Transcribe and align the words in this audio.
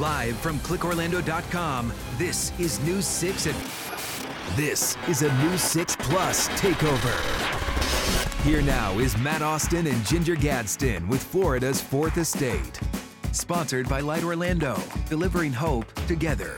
Live 0.00 0.38
from 0.38 0.58
clickorlando.com, 0.60 1.92
this 2.16 2.58
is 2.58 2.80
News 2.80 3.04
6 3.04 3.48
at. 3.48 4.56
This 4.56 4.96
is 5.06 5.20
a 5.20 5.30
News 5.42 5.60
6 5.60 5.94
Plus 5.96 6.48
takeover. 6.48 7.12
Here 8.42 8.62
now 8.62 8.98
is 8.98 9.14
Matt 9.18 9.42
Austin 9.42 9.86
and 9.86 10.06
Ginger 10.06 10.36
Gadsden 10.36 11.06
with 11.06 11.22
Florida's 11.22 11.82
Fourth 11.82 12.16
Estate. 12.16 12.80
Sponsored 13.32 13.90
by 13.90 14.00
Light 14.00 14.24
Orlando, 14.24 14.80
delivering 15.10 15.52
hope 15.52 15.92
together. 16.06 16.56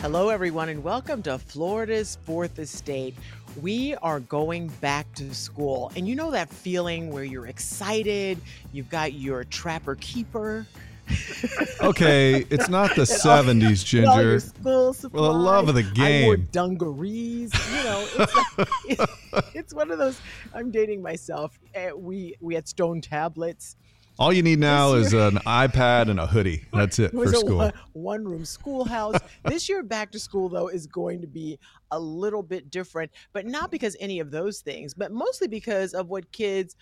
Hello, 0.00 0.30
everyone, 0.30 0.68
and 0.68 0.82
welcome 0.82 1.22
to 1.22 1.38
Florida's 1.38 2.18
Fourth 2.24 2.58
Estate. 2.58 3.14
We 3.62 3.94
are 3.94 4.18
going 4.18 4.66
back 4.80 5.14
to 5.14 5.32
school. 5.32 5.92
And 5.94 6.08
you 6.08 6.16
know 6.16 6.32
that 6.32 6.50
feeling 6.50 7.12
where 7.12 7.22
you're 7.22 7.46
excited, 7.46 8.40
you've 8.72 8.90
got 8.90 9.12
your 9.12 9.44
trapper 9.44 9.94
keeper. 10.00 10.66
okay, 11.80 12.46
it's 12.50 12.68
not 12.68 12.94
the 12.96 13.06
seventies, 13.06 13.84
Ginger. 13.84 14.40
Supplies. 14.40 15.00
For 15.00 15.10
the 15.10 15.20
love 15.20 15.68
of 15.68 15.74
the 15.74 15.82
game. 15.82 16.24
I 16.24 16.26
wore 16.26 16.36
dungarees. 16.36 17.52
You 17.70 17.84
know, 17.84 18.06
it's, 18.18 18.56
like, 18.56 19.08
it's 19.54 19.74
one 19.74 19.90
of 19.90 19.98
those. 19.98 20.20
I'm 20.54 20.70
dating 20.70 21.02
myself. 21.02 21.58
Eh, 21.74 21.92
we 21.92 22.34
we 22.40 22.54
had 22.54 22.66
stone 22.66 23.00
tablets. 23.00 23.76
All 24.18 24.32
you 24.32 24.42
need 24.42 24.60
now 24.60 24.94
is 24.94 25.12
an 25.12 25.36
iPad 25.46 26.08
and 26.08 26.18
a 26.18 26.26
hoodie. 26.26 26.64
That's 26.72 26.98
it, 26.98 27.12
it 27.12 27.14
was 27.14 27.32
for 27.32 27.36
a 27.36 27.40
school. 27.40 27.58
One, 27.58 27.72
one 27.92 28.24
room 28.24 28.44
schoolhouse. 28.46 29.20
this 29.44 29.68
year, 29.68 29.82
back 29.82 30.10
to 30.12 30.18
school, 30.18 30.48
though, 30.48 30.68
is 30.68 30.86
going 30.86 31.20
to 31.20 31.26
be 31.26 31.58
a 31.90 32.00
little 32.00 32.42
bit 32.42 32.70
different, 32.70 33.10
but 33.34 33.44
not 33.44 33.70
because 33.70 33.94
any 34.00 34.20
of 34.20 34.30
those 34.30 34.60
things, 34.60 34.94
but 34.94 35.12
mostly 35.12 35.48
because 35.48 35.92
of 35.92 36.08
what 36.08 36.32
kids 36.32 36.76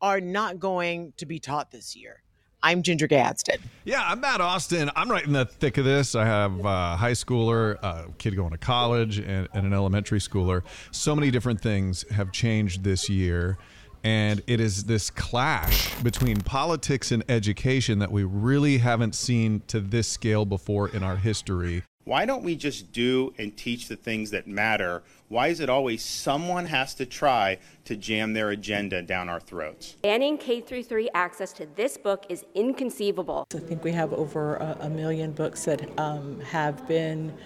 are 0.00 0.20
not 0.20 0.60
going 0.60 1.12
to 1.16 1.26
be 1.26 1.40
taught 1.40 1.72
this 1.72 1.96
year. 1.96 2.22
I'm 2.62 2.82
Ginger 2.82 3.06
Gadsden. 3.06 3.58
Yeah, 3.84 4.02
I'm 4.04 4.20
Matt 4.20 4.40
Austin. 4.40 4.90
I'm 4.96 5.10
right 5.10 5.24
in 5.24 5.32
the 5.32 5.44
thick 5.44 5.78
of 5.78 5.84
this. 5.84 6.14
I 6.14 6.24
have 6.24 6.64
a 6.64 6.96
high 6.96 7.12
schooler, 7.12 7.76
a 7.82 8.06
kid 8.18 8.34
going 8.34 8.50
to 8.50 8.58
college, 8.58 9.18
and, 9.18 9.48
and 9.52 9.66
an 9.66 9.72
elementary 9.72 10.18
schooler. 10.18 10.62
So 10.90 11.14
many 11.14 11.30
different 11.30 11.60
things 11.60 12.04
have 12.10 12.32
changed 12.32 12.82
this 12.82 13.08
year. 13.08 13.58
And 14.02 14.42
it 14.46 14.60
is 14.60 14.84
this 14.84 15.10
clash 15.10 15.94
between 16.02 16.40
politics 16.40 17.12
and 17.12 17.24
education 17.28 17.98
that 17.98 18.12
we 18.12 18.24
really 18.24 18.78
haven't 18.78 19.14
seen 19.14 19.62
to 19.68 19.80
this 19.80 20.08
scale 20.08 20.44
before 20.44 20.88
in 20.88 21.02
our 21.02 21.16
history. 21.16 21.82
Why 22.06 22.24
don't 22.24 22.44
we 22.44 22.54
just 22.54 22.92
do 22.92 23.34
and 23.36 23.56
teach 23.56 23.88
the 23.88 23.96
things 23.96 24.30
that 24.30 24.46
matter? 24.46 25.02
Why 25.26 25.48
is 25.48 25.58
it 25.58 25.68
always 25.68 26.04
someone 26.04 26.66
has 26.66 26.94
to 26.94 27.04
try 27.04 27.58
to 27.84 27.96
jam 27.96 28.32
their 28.32 28.50
agenda 28.50 29.02
down 29.02 29.28
our 29.28 29.40
throats? 29.40 29.96
Banning 30.02 30.38
K 30.38 30.60
through 30.60 30.84
3 30.84 31.10
access 31.14 31.52
to 31.54 31.66
this 31.74 31.96
book 31.96 32.24
is 32.28 32.44
inconceivable. 32.54 33.48
I 33.52 33.58
think 33.58 33.82
we 33.82 33.90
have 33.90 34.12
over 34.12 34.54
a, 34.54 34.76
a 34.82 34.88
million 34.88 35.32
books 35.32 35.64
that 35.64 35.98
um, 35.98 36.38
have 36.42 36.86
been 36.86 37.36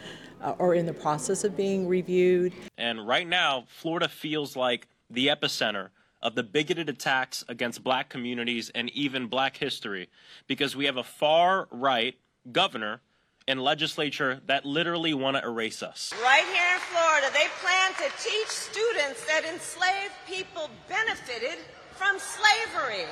uh, 0.43 0.57
or 0.59 0.75
in 0.75 0.85
the 0.85 0.93
process 0.93 1.43
of 1.43 1.57
being 1.57 1.89
reviewed. 1.89 2.53
And 2.77 3.09
right 3.09 3.27
now, 3.27 3.65
Florida 3.67 4.11
feels 4.11 4.57
like 4.57 4.89
the 5.09 5.29
epicenter 5.29 5.89
of 6.21 6.35
the 6.35 6.43
bigoted 6.43 6.91
attacks 6.91 7.47
against 7.49 7.83
black 7.83 8.11
communities 8.11 8.71
and 8.75 8.91
even 8.91 9.27
black 9.27 9.57
history 9.57 10.11
because 10.47 10.77
we 10.77 10.85
have 10.85 10.99
a 10.99 11.03
far 11.03 11.67
right 11.71 12.15
governor 12.53 13.01
and 13.51 13.63
legislature 13.63 14.41
that 14.47 14.65
literally 14.65 15.13
want 15.13 15.37
to 15.37 15.43
erase 15.45 15.83
us. 15.83 16.15
Right 16.23 16.45
here 16.45 16.75
in 16.75 16.81
Florida, 16.81 17.27
they 17.33 17.49
plan 17.61 17.93
to 17.95 18.23
teach 18.23 18.49
students 18.49 19.27
that 19.27 19.45
enslaved 19.45 20.15
people 20.27 20.71
benefited 20.89 21.59
from 21.93 22.19
slavery. 22.19 23.07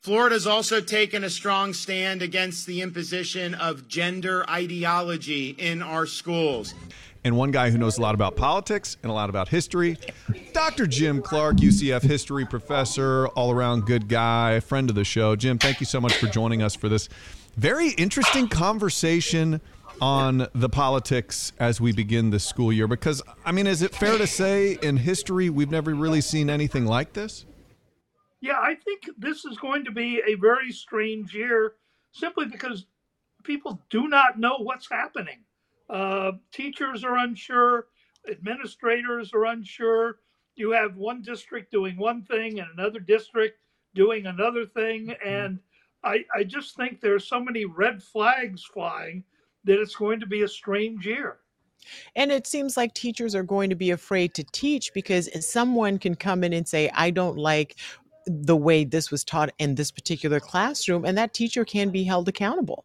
Florida's 0.00 0.46
also 0.46 0.80
taken 0.80 1.24
a 1.24 1.30
strong 1.30 1.74
stand 1.74 2.22
against 2.22 2.66
the 2.66 2.80
imposition 2.80 3.54
of 3.54 3.88
gender 3.88 4.48
ideology 4.48 5.50
in 5.50 5.82
our 5.82 6.06
schools 6.06 6.72
and 7.26 7.36
one 7.36 7.50
guy 7.50 7.70
who 7.70 7.76
knows 7.76 7.98
a 7.98 8.00
lot 8.00 8.14
about 8.14 8.36
politics 8.36 8.96
and 9.02 9.10
a 9.10 9.12
lot 9.12 9.28
about 9.28 9.48
history. 9.48 9.98
Dr. 10.52 10.86
Jim 10.86 11.20
Clark, 11.20 11.56
UCF 11.56 12.02
history 12.02 12.46
professor, 12.46 13.26
all 13.28 13.50
around 13.50 13.84
good 13.84 14.06
guy, 14.08 14.60
friend 14.60 14.88
of 14.88 14.94
the 14.94 15.02
show. 15.02 15.34
Jim, 15.34 15.58
thank 15.58 15.80
you 15.80 15.86
so 15.86 16.00
much 16.00 16.14
for 16.14 16.28
joining 16.28 16.62
us 16.62 16.76
for 16.76 16.88
this 16.88 17.08
very 17.56 17.90
interesting 17.90 18.48
conversation 18.48 19.60
on 20.00 20.46
the 20.54 20.68
politics 20.68 21.52
as 21.58 21.80
we 21.80 21.92
begin 21.92 22.30
the 22.30 22.38
school 22.38 22.72
year. 22.72 22.86
Because, 22.86 23.22
I 23.44 23.52
mean, 23.52 23.66
is 23.66 23.82
it 23.82 23.94
fair 23.94 24.18
to 24.18 24.26
say 24.26 24.78
in 24.82 24.98
history 24.98 25.48
we've 25.48 25.70
never 25.70 25.94
really 25.94 26.20
seen 26.20 26.50
anything 26.50 26.84
like 26.84 27.14
this? 27.14 27.46
Yeah, 28.40 28.58
I 28.60 28.74
think 28.74 29.08
this 29.16 29.44
is 29.44 29.56
going 29.56 29.84
to 29.86 29.90
be 29.90 30.20
a 30.26 30.34
very 30.34 30.70
strange 30.70 31.34
year 31.34 31.74
simply 32.12 32.46
because 32.46 32.86
people 33.42 33.82
do 33.90 34.08
not 34.08 34.38
know 34.38 34.58
what's 34.58 34.88
happening. 34.90 35.44
Uh, 35.88 36.32
teachers 36.52 37.04
are 37.04 37.16
unsure, 37.16 37.86
administrators 38.30 39.32
are 39.32 39.46
unsure. 39.46 40.18
You 40.56 40.72
have 40.72 40.96
one 40.96 41.22
district 41.22 41.70
doing 41.70 41.96
one 41.96 42.22
thing 42.22 42.60
and 42.60 42.68
another 42.76 43.00
district 43.00 43.58
doing 43.94 44.26
another 44.26 44.66
thing. 44.66 45.14
And 45.24 45.60
I, 46.06 46.24
I 46.34 46.44
just 46.44 46.76
think 46.76 47.00
there 47.00 47.14
are 47.14 47.20
so 47.20 47.40
many 47.40 47.64
red 47.64 48.02
flags 48.02 48.64
flying 48.64 49.24
that 49.64 49.80
it's 49.80 49.96
going 49.96 50.20
to 50.20 50.26
be 50.26 50.42
a 50.42 50.48
strange 50.48 51.04
year. 51.04 51.38
And 52.14 52.32
it 52.32 52.46
seems 52.46 52.76
like 52.76 52.94
teachers 52.94 53.34
are 53.34 53.42
going 53.42 53.70
to 53.70 53.76
be 53.76 53.90
afraid 53.90 54.32
to 54.34 54.44
teach 54.52 54.92
because 54.94 55.28
someone 55.46 55.98
can 55.98 56.14
come 56.14 56.44
in 56.44 56.52
and 56.52 56.66
say, 56.66 56.90
I 56.94 57.10
don't 57.10 57.36
like 57.36 57.76
the 58.26 58.56
way 58.56 58.84
this 58.84 59.10
was 59.10 59.24
taught 59.24 59.50
in 59.58 59.74
this 59.74 59.90
particular 59.90 60.40
classroom, 60.40 61.04
and 61.04 61.16
that 61.18 61.34
teacher 61.34 61.64
can 61.64 61.90
be 61.90 62.02
held 62.04 62.28
accountable. 62.28 62.84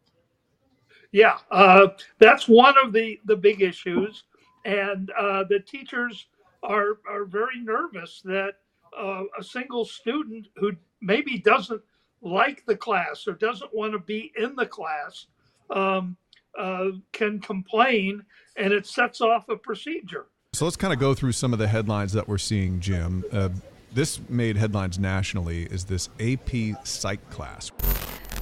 Yeah, 1.10 1.38
uh, 1.50 1.88
that's 2.18 2.48
one 2.48 2.74
of 2.82 2.92
the 2.92 3.18
the 3.26 3.36
big 3.36 3.60
issues, 3.60 4.24
and 4.64 5.10
uh, 5.18 5.44
the 5.48 5.58
teachers 5.58 6.26
are 6.62 6.98
are 7.08 7.24
very 7.24 7.60
nervous 7.60 8.22
that 8.24 8.54
uh, 8.96 9.24
a 9.38 9.42
single 9.42 9.84
student 9.84 10.46
who 10.56 10.72
maybe 11.00 11.38
doesn't 11.38 11.82
like 12.22 12.64
the 12.66 12.76
class 12.76 13.26
or 13.26 13.32
doesn't 13.32 13.74
want 13.74 13.92
to 13.92 13.98
be 13.98 14.32
in 14.36 14.54
the 14.56 14.66
class 14.66 15.26
um, 15.70 16.16
uh, 16.58 16.86
can 17.12 17.40
complain, 17.40 18.24
and 18.56 18.72
it 18.72 18.86
sets 18.86 19.20
off 19.20 19.48
a 19.48 19.56
procedure. 19.56 20.26
So 20.54 20.64
let's 20.64 20.76
kind 20.76 20.92
of 20.92 20.98
go 20.98 21.14
through 21.14 21.32
some 21.32 21.52
of 21.52 21.58
the 21.58 21.68
headlines 21.68 22.12
that 22.12 22.28
we're 22.28 22.38
seeing, 22.38 22.78
Jim. 22.78 23.24
Uh, 23.32 23.48
this 23.92 24.20
made 24.28 24.56
headlines 24.56 24.98
nationally. 24.98 25.64
Is 25.64 25.84
this 25.84 26.08
AP 26.20 26.84
Psych 26.84 27.28
class? 27.30 27.70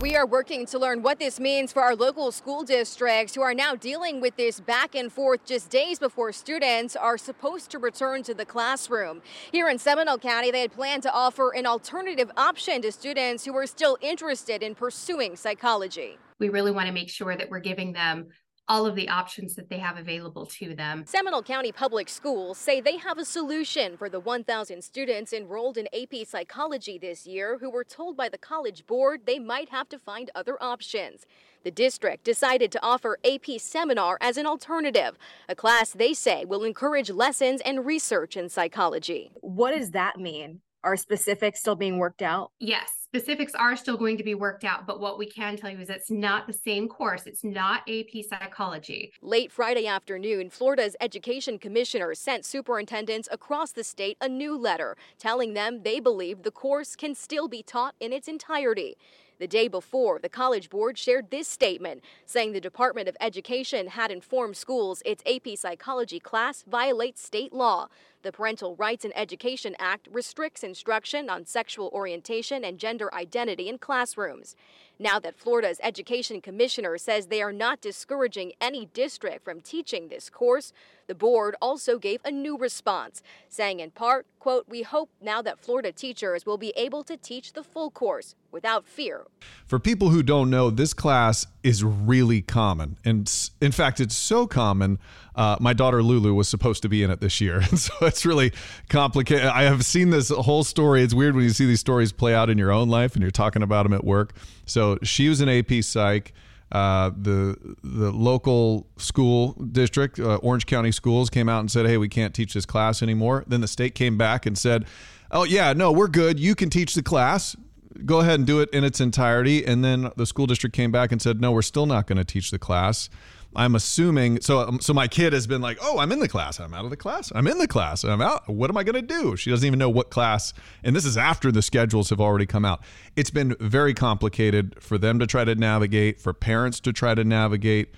We 0.00 0.16
are 0.16 0.25
working 0.25 0.65
to 0.66 0.78
learn 0.78 1.03
what 1.03 1.19
this 1.19 1.38
means 1.38 1.72
for 1.72 1.83
our 1.83 1.94
local 1.94 2.33
school 2.33 2.65
districts 2.65 3.34
who 3.34 3.43
are 3.43 3.53
now 3.53 3.75
dealing 3.75 4.22
with 4.22 4.34
this 4.37 4.59
back 4.59 4.94
and 4.94 5.12
forth 5.12 5.44
just 5.44 5.69
days 5.69 5.99
before 5.99 6.33
students 6.33 6.97
are 6.97 7.19
supposed 7.19 7.71
to 7.72 7.78
return 7.78 8.22
to 8.22 8.33
the 8.33 8.47
classroom. 8.47 9.21
Here 9.53 9.69
in 9.69 9.78
Seminole 9.78 10.16
County, 10.16 10.50
they 10.50 10.62
had 10.62 10.72
planned 10.72 11.03
to 11.03 11.12
offer 11.12 11.50
an 11.50 11.66
alternative 11.66 12.31
option 12.38 12.81
to 12.81 12.91
students 12.91 13.44
who 13.44 13.55
are 13.55 13.66
still 13.66 13.99
interested 14.00 14.62
in 14.62 14.75
pursuing 14.75 15.37
psychology. 15.37 16.17
We 16.38 16.49
really 16.49 16.72
want 16.72 16.87
to 16.87 16.94
make 16.94 17.11
sure 17.11 17.37
that 17.37 17.50
we're 17.50 17.61
giving 17.61 17.93
them 17.93 18.28
all 18.70 18.86
of 18.86 18.94
the 18.94 19.08
options 19.08 19.56
that 19.56 19.69
they 19.69 19.78
have 19.78 19.98
available 19.98 20.47
to 20.47 20.76
them. 20.76 21.04
Seminole 21.04 21.42
County 21.42 21.72
Public 21.72 22.08
Schools 22.08 22.56
say 22.56 22.81
they 22.81 22.98
have 22.98 23.19
a 23.19 23.25
solution 23.25 23.97
for 23.97 24.08
the 24.08 24.20
1,000 24.20 24.82
students 24.82 25.32
enrolled 25.32 25.76
in 25.76 25.88
AP 25.92 26.25
Psychology 26.25 26.97
this 26.97 27.26
year 27.26 27.58
who 27.58 27.69
were 27.69 27.82
told 27.82 28.16
by 28.16 28.28
the 28.28 28.38
College 28.38 28.86
Board 28.86 29.22
they 29.26 29.41
might 29.41 29.70
have 29.70 29.88
to 29.88 29.98
find 29.98 30.31
other 30.36 30.56
options. 30.62 31.26
The 31.64 31.72
district 31.72 32.22
decided 32.22 32.70
to 32.70 32.82
offer 32.82 33.19
AP 33.25 33.58
Seminar 33.58 34.16
as 34.20 34.36
an 34.36 34.47
alternative, 34.47 35.19
a 35.48 35.56
class 35.56 35.91
they 35.91 36.14
say 36.14 36.44
will 36.44 36.62
encourage 36.62 37.10
lessons 37.10 37.60
and 37.62 37.84
research 37.84 38.37
in 38.37 38.48
psychology. 38.48 39.32
What 39.41 39.72
does 39.76 39.91
that 39.91 40.16
mean? 40.16 40.60
Are 40.84 40.97
specifics 40.97 41.60
still 41.60 41.76
being 41.76 41.99
worked 41.99 42.22
out? 42.22 42.52
Yes, 42.61 43.00
specifics 43.10 43.56
are 43.56 43.74
still 43.74 43.96
going 43.96 44.16
to 44.16 44.22
be 44.22 44.36
worked 44.36 44.62
out, 44.62 44.86
but 44.86 45.00
what 45.00 45.18
we 45.18 45.26
can 45.26 45.56
tell 45.56 45.68
you 45.68 45.80
is 45.80 45.90
it's 45.90 46.12
not 46.12 46.46
the 46.46 46.52
same 46.52 46.86
course. 46.86 47.26
It's 47.26 47.42
not 47.42 47.82
AP 47.90 48.24
psychology. 48.28 49.12
Late 49.20 49.50
Friday 49.50 49.88
afternoon, 49.88 50.48
Florida's 50.48 50.94
education 51.00 51.58
commissioner 51.58 52.14
sent 52.14 52.44
superintendents 52.44 53.28
across 53.32 53.72
the 53.72 53.82
state 53.82 54.16
a 54.20 54.28
new 54.28 54.56
letter 54.56 54.96
telling 55.18 55.54
them 55.54 55.82
they 55.82 55.98
believe 55.98 56.44
the 56.44 56.52
course 56.52 56.94
can 56.94 57.16
still 57.16 57.48
be 57.48 57.64
taught 57.64 57.96
in 57.98 58.12
its 58.12 58.28
entirety. 58.28 58.96
The 59.40 59.48
day 59.48 59.68
before, 59.68 60.20
the 60.20 60.28
College 60.28 60.68
Board 60.68 60.98
shared 60.98 61.30
this 61.30 61.48
statement, 61.48 62.04
saying 62.26 62.52
the 62.52 62.60
Department 62.60 63.08
of 63.08 63.16
Education 63.20 63.88
had 63.88 64.12
informed 64.12 64.56
schools 64.56 65.02
its 65.04 65.24
AP 65.26 65.56
Psychology 65.56 66.20
class 66.20 66.62
violates 66.68 67.24
state 67.24 67.52
law. 67.52 67.88
The 68.22 68.32
Parental 68.32 68.76
Rights 68.76 69.06
and 69.06 69.17
Education 69.17 69.75
Act 69.78 70.06
restricts 70.12 70.62
instruction 70.62 71.31
on 71.31 71.46
sexual 71.46 71.88
orientation 71.94 72.64
and 72.64 72.78
gender 72.78 73.12
identity 73.14 73.67
in 73.67 73.78
classrooms. 73.78 74.56
Now 74.99 75.19
that 75.20 75.38
Florida's 75.38 75.81
education 75.82 76.43
commissioner 76.43 76.99
says 76.99 77.26
they 77.28 77.40
are 77.40 77.52
not 77.52 77.81
discouraging 77.81 78.52
any 78.61 78.84
district 78.84 79.43
from 79.43 79.62
teaching 79.62 80.08
this 80.08 80.28
course, 80.28 80.75
the 81.10 81.14
board 81.16 81.56
also 81.60 81.98
gave 81.98 82.20
a 82.24 82.30
new 82.30 82.56
response, 82.56 83.20
saying 83.48 83.80
in 83.80 83.90
part, 83.90 84.28
quote, 84.38 84.66
"We 84.68 84.82
hope 84.82 85.10
now 85.20 85.42
that 85.42 85.58
Florida 85.58 85.90
teachers 85.90 86.46
will 86.46 86.56
be 86.56 86.72
able 86.76 87.02
to 87.02 87.16
teach 87.16 87.52
the 87.52 87.64
full 87.64 87.90
course 87.90 88.36
without 88.52 88.86
fear." 88.86 89.26
For 89.66 89.80
people 89.80 90.10
who 90.10 90.22
don't 90.22 90.50
know, 90.50 90.70
this 90.70 90.94
class 90.94 91.48
is 91.64 91.82
really 91.82 92.42
common. 92.42 92.96
And 93.04 93.28
in 93.60 93.72
fact, 93.72 93.98
it's 93.98 94.16
so 94.16 94.46
common. 94.46 95.00
Uh, 95.34 95.56
my 95.58 95.72
daughter 95.72 96.00
Lulu 96.00 96.32
was 96.32 96.48
supposed 96.48 96.80
to 96.82 96.88
be 96.88 97.02
in 97.02 97.10
it 97.10 97.20
this 97.20 97.40
year. 97.40 97.60
And 97.70 97.78
so 97.80 97.92
it's 98.02 98.24
really 98.24 98.52
complicated. 98.88 99.46
I 99.46 99.64
have 99.64 99.84
seen 99.84 100.10
this 100.10 100.28
whole 100.28 100.62
story. 100.62 101.02
It's 101.02 101.12
weird 101.12 101.34
when 101.34 101.42
you 101.42 101.50
see 101.50 101.66
these 101.66 101.80
stories 101.80 102.12
play 102.12 102.34
out 102.36 102.48
in 102.50 102.56
your 102.56 102.70
own 102.70 102.88
life 102.88 103.14
and 103.14 103.22
you're 103.22 103.32
talking 103.32 103.62
about 103.64 103.82
them 103.82 103.92
at 103.92 104.04
work. 104.04 104.32
So 104.64 104.96
she 105.02 105.28
was 105.28 105.40
an 105.40 105.48
AP 105.48 105.82
Psych. 105.82 106.32
Uh, 106.72 107.11
the 107.17 107.56
the 107.82 108.12
local 108.12 108.87
school 108.96 109.52
district, 109.72 110.20
uh, 110.20 110.37
Orange 110.37 110.67
County 110.67 110.93
Schools, 110.93 111.28
came 111.28 111.49
out 111.49 111.61
and 111.61 111.70
said, 111.70 111.87
"Hey, 111.87 111.96
we 111.96 112.08
can't 112.08 112.34
teach 112.34 112.55
this 112.55 112.67
class 112.67 113.02
anymore." 113.02 113.44
Then 113.46 113.61
the 113.61 113.69
state 113.69 113.94
came 113.94 114.17
back 114.17 114.46
and 114.46 114.56
said, 114.56 114.87
"Oh 115.32 115.44
yeah, 115.44 115.72
no, 115.72 115.90
we're 115.90 116.08
good. 116.08 116.38
You 116.38 116.55
can 116.55 116.70
teach 116.70 116.94
the 116.94 117.02
class. 117.02 117.56
Go 118.05 118.20
ahead 118.20 118.38
and 118.38 118.46
do 118.46 118.61
it 118.61 118.70
in 118.70 118.84
its 118.84 119.00
entirety." 119.00 119.64
And 119.67 119.84
then 119.84 120.11
the 120.17 120.26
school 120.26 120.46
district 120.46 120.76
came 120.76 120.93
back 120.93 121.11
and 121.11 121.20
said, 121.20 121.40
"No, 121.40 121.50
we're 121.50 121.62
still 121.62 121.87
not 121.87 122.06
going 122.06 122.19
to 122.19 122.25
teach 122.25 122.52
the 122.52 122.58
class." 122.58 123.11
I'm 123.56 123.75
assuming 123.75 124.41
so. 124.41 124.61
um, 124.61 124.81
So 124.81 124.94
my 124.94 125.08
kid 125.08 125.32
has 125.32 125.47
been 125.47 125.61
like, 125.61 125.79
"Oh, 125.82 125.99
I'm 125.99 126.12
in 126.12 126.20
the 126.20 126.29
class. 126.29 126.61
I'm 126.61 126.73
out 126.73 126.85
of 126.85 126.91
the 126.91 126.97
class. 126.97 127.32
I'm 127.35 127.47
in 127.49 127.58
the 127.58 127.67
class. 127.67 128.05
I'm 128.05 128.20
out. 128.23 128.49
What 128.49 128.70
am 128.70 128.76
I 128.76 128.85
going 128.85 128.94
to 128.94 129.02
do?" 129.02 129.37
She 129.37 129.50
doesn't 129.50 129.67
even 129.67 129.79
know 129.79 129.91
what 129.91 130.11
class. 130.11 130.52
And 130.85 130.94
this 130.94 131.05
is 131.05 131.17
after 131.17 131.50
the 131.50 131.62
schedules 131.62 132.11
have 132.11 132.20
already 132.20 132.47
come 132.47 132.64
out. 132.64 132.81
It's 133.17 133.31
been 133.31 133.56
very 133.58 133.93
complicated 133.93 134.76
for 134.81 134.99
them 134.99 135.19
to 135.19 135.26
try 135.26 135.44
to 135.44 135.55
navigate, 135.55 136.20
for 136.20 136.32
parents 136.32 136.79
to 136.81 136.93
try 136.93 137.14
to 137.14 137.25
navigate, 137.25 137.93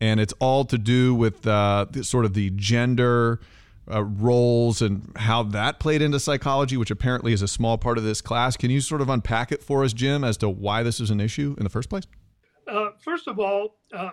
and 0.00 0.20
it's 0.20 0.34
all 0.38 0.64
to 0.66 0.78
do 0.78 1.14
with 1.14 1.46
uh, 1.46 1.86
the, 1.90 2.04
sort 2.04 2.24
of 2.24 2.34
the 2.34 2.50
gender. 2.50 3.40
Uh, 3.92 4.04
roles 4.04 4.80
and 4.80 5.10
how 5.16 5.42
that 5.42 5.80
played 5.80 6.00
into 6.00 6.20
psychology, 6.20 6.76
which 6.76 6.92
apparently 6.92 7.32
is 7.32 7.42
a 7.42 7.48
small 7.48 7.76
part 7.76 7.98
of 7.98 8.04
this 8.04 8.20
class. 8.20 8.56
Can 8.56 8.70
you 8.70 8.80
sort 8.80 9.00
of 9.00 9.08
unpack 9.08 9.50
it 9.50 9.60
for 9.60 9.82
us, 9.82 9.92
Jim, 9.92 10.22
as 10.22 10.36
to 10.36 10.48
why 10.48 10.84
this 10.84 11.00
is 11.00 11.10
an 11.10 11.20
issue 11.20 11.56
in 11.58 11.64
the 11.64 11.68
first 11.68 11.90
place? 11.90 12.04
Uh, 12.68 12.90
first 13.00 13.26
of 13.26 13.40
all, 13.40 13.78
uh, 13.92 14.10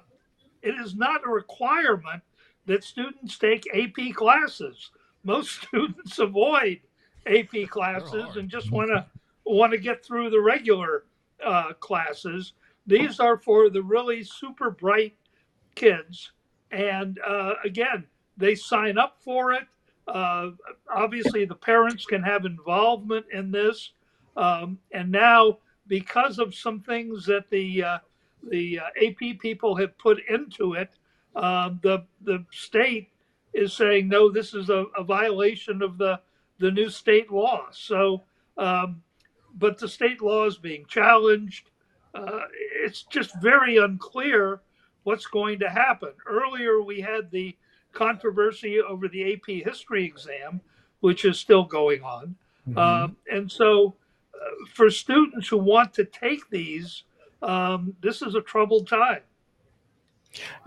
it 0.62 0.76
is 0.76 0.96
not 0.96 1.26
a 1.26 1.30
requirement 1.30 2.22
that 2.66 2.84
students 2.84 3.38
take 3.38 3.68
AP 3.74 4.14
classes. 4.14 4.92
Most 5.24 5.62
students 5.68 6.20
avoid 6.20 6.80
AP 7.26 7.70
classes 7.70 8.36
and 8.36 8.50
just 8.50 8.72
want 8.72 8.90
to 8.90 9.06
want 9.46 9.72
to 9.72 9.78
get 9.78 10.06
through 10.06 10.30
the 10.30 10.40
regular 10.40 11.06
uh, 11.44 11.74
classes. 11.80 12.54
These 12.86 13.20
are 13.20 13.38
for 13.38 13.70
the 13.70 13.82
really 13.82 14.24
super 14.24 14.70
bright 14.70 15.16
kids, 15.76 16.32
and 16.72 17.20
uh, 17.28 17.54
again, 17.64 18.06
they 18.38 18.56
sign 18.56 18.98
up 18.98 19.18
for 19.20 19.54
it. 19.54 19.68
Uh, 20.08 20.52
obviously, 20.94 21.46
the 21.46 21.56
parents 21.56 22.06
can 22.06 22.24
have 22.24 22.46
involvement 22.46 23.26
in 23.32 23.52
this, 23.52 23.92
um, 24.38 24.80
and 24.92 25.12
now 25.12 25.58
because 25.88 26.40
of 26.40 26.56
some 26.56 26.80
things 26.80 27.26
that 27.26 27.50
the 27.50 27.84
uh, 27.84 27.98
the 28.44 28.80
uh, 28.80 29.06
AP 29.06 29.40
people 29.40 29.76
have 29.76 29.98
put 29.98 30.20
into 30.30 30.74
it, 30.74 30.90
um, 31.36 31.80
the 31.84 32.06
the 32.22 32.46
state 32.52 33.10
is 33.54 33.74
saying 33.74 34.08
no, 34.08 34.32
this 34.32 34.54
is 34.54 34.70
a, 34.70 34.86
a 34.98 35.04
violation 35.04 35.82
of 35.82 35.98
the 35.98 36.20
the 36.60 36.72
new 36.72 36.90
state 36.90 37.32
law. 37.32 37.68
So, 37.72 38.24
um, 38.58 39.02
but 39.56 39.78
the 39.78 39.88
state 39.88 40.22
law 40.22 40.46
is 40.46 40.58
being 40.58 40.86
challenged. 40.88 41.70
Uh, 42.14 42.42
it's 42.84 43.04
just 43.04 43.32
very 43.42 43.78
unclear 43.78 44.62
what's 45.04 45.28
going 45.28 45.60
to 45.60 45.70
happen. 45.70 46.12
Earlier, 46.28 46.82
we 46.82 47.02
had 47.02 47.32
the 47.32 47.56
controversy 47.94 48.80
over 48.80 49.08
the 49.08 49.34
AP 49.34 49.66
history 49.66 50.06
exam, 50.06 50.62
which 51.00 51.26
is 51.26 51.40
still 51.40 51.64
going 51.64 52.04
on. 52.04 52.36
Um, 52.76 53.18
and 53.32 53.52
so, 53.52 53.96
uh, 54.36 54.66
for 54.74 54.90
students 54.90 55.48
who 55.48 55.58
want 55.58 55.94
to 55.96 56.06
take 56.06 56.50
these, 56.50 57.04
um, 57.42 57.96
this 58.02 58.22
is 58.22 58.36
a 58.36 58.42
troubled 58.42 58.88
time. 58.88 59.22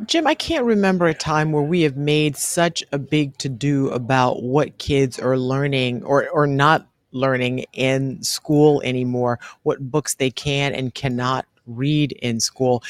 Jim, 0.07 0.27
I 0.27 0.35
can't 0.35 0.65
remember 0.65 1.07
a 1.07 1.15
time 1.15 1.53
where 1.53 1.63
we 1.63 1.83
have 1.83 1.97
made 1.97 2.37
such 2.37 2.83
a 2.93 2.99
big 2.99 3.37
to 3.39 3.49
do 3.49 3.91
about 3.91 4.43
what 4.43 4.79
kids 4.79 5.19
are 5.19 5.39
learning 5.39 6.03
or, 6.05 6.29
or 6.31 6.47
not 6.47 6.89
learning 7.13 7.67
in 7.73 8.23
school 8.23 8.83
anymore, 8.83 9.39
what 9.63 9.91
books 9.91 10.15
they 10.15 10.31
can 10.31 10.75
and 10.75 10.95
cannot 10.95 11.47
read 11.67 12.13
in 12.13 12.41
school. 12.41 12.83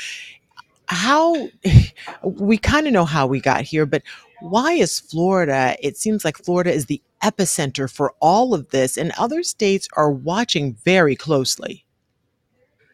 How 0.87 1.49
we 2.23 2.56
kind 2.56 2.87
of 2.87 2.93
know 2.93 3.05
how 3.05 3.26
we 3.26 3.40
got 3.40 3.62
here, 3.62 3.85
but 3.85 4.02
why 4.40 4.73
is 4.73 4.99
Florida? 4.99 5.76
It 5.81 5.96
seems 5.96 6.25
like 6.25 6.38
Florida 6.38 6.73
is 6.73 6.87
the 6.87 7.02
epicenter 7.23 7.90
for 7.90 8.14
all 8.20 8.55
of 8.55 8.69
this, 8.70 8.96
and 8.96 9.12
other 9.17 9.43
states 9.43 9.88
are 9.93 10.11
watching 10.11 10.75
very 10.85 11.14
closely. 11.14 11.85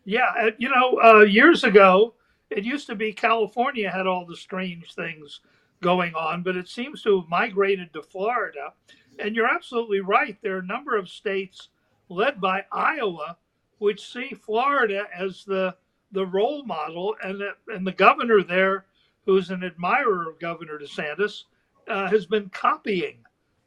Yeah, 0.08 0.32
uh, 0.40 0.50
you 0.56 0.70
know, 0.70 0.98
uh, 1.04 1.24
years 1.24 1.64
ago, 1.64 2.14
it 2.48 2.64
used 2.64 2.86
to 2.86 2.94
be 2.94 3.12
California 3.12 3.90
had 3.90 4.06
all 4.06 4.24
the 4.24 4.38
strange 4.38 4.94
things 4.94 5.40
going 5.82 6.14
on, 6.14 6.42
but 6.42 6.56
it 6.56 6.66
seems 6.66 7.02
to 7.02 7.20
have 7.20 7.28
migrated 7.28 7.92
to 7.92 8.00
Florida. 8.00 8.72
And 9.18 9.36
you're 9.36 9.46
absolutely 9.46 10.00
right. 10.00 10.38
There 10.40 10.56
are 10.56 10.60
a 10.60 10.66
number 10.66 10.96
of 10.96 11.10
states 11.10 11.68
led 12.08 12.40
by 12.40 12.64
Iowa 12.72 13.36
which 13.80 14.10
see 14.10 14.30
Florida 14.30 15.04
as 15.14 15.44
the 15.44 15.74
the 16.12 16.24
role 16.24 16.64
model, 16.64 17.14
and 17.22 17.38
the, 17.38 17.50
and 17.74 17.86
the 17.86 17.92
governor 17.92 18.42
there, 18.42 18.86
who's 19.26 19.50
an 19.50 19.62
admirer 19.62 20.30
of 20.30 20.40
Governor 20.40 20.78
DeSantis, 20.78 21.44
uh, 21.86 22.08
has 22.08 22.24
been 22.24 22.48
copying 22.48 23.18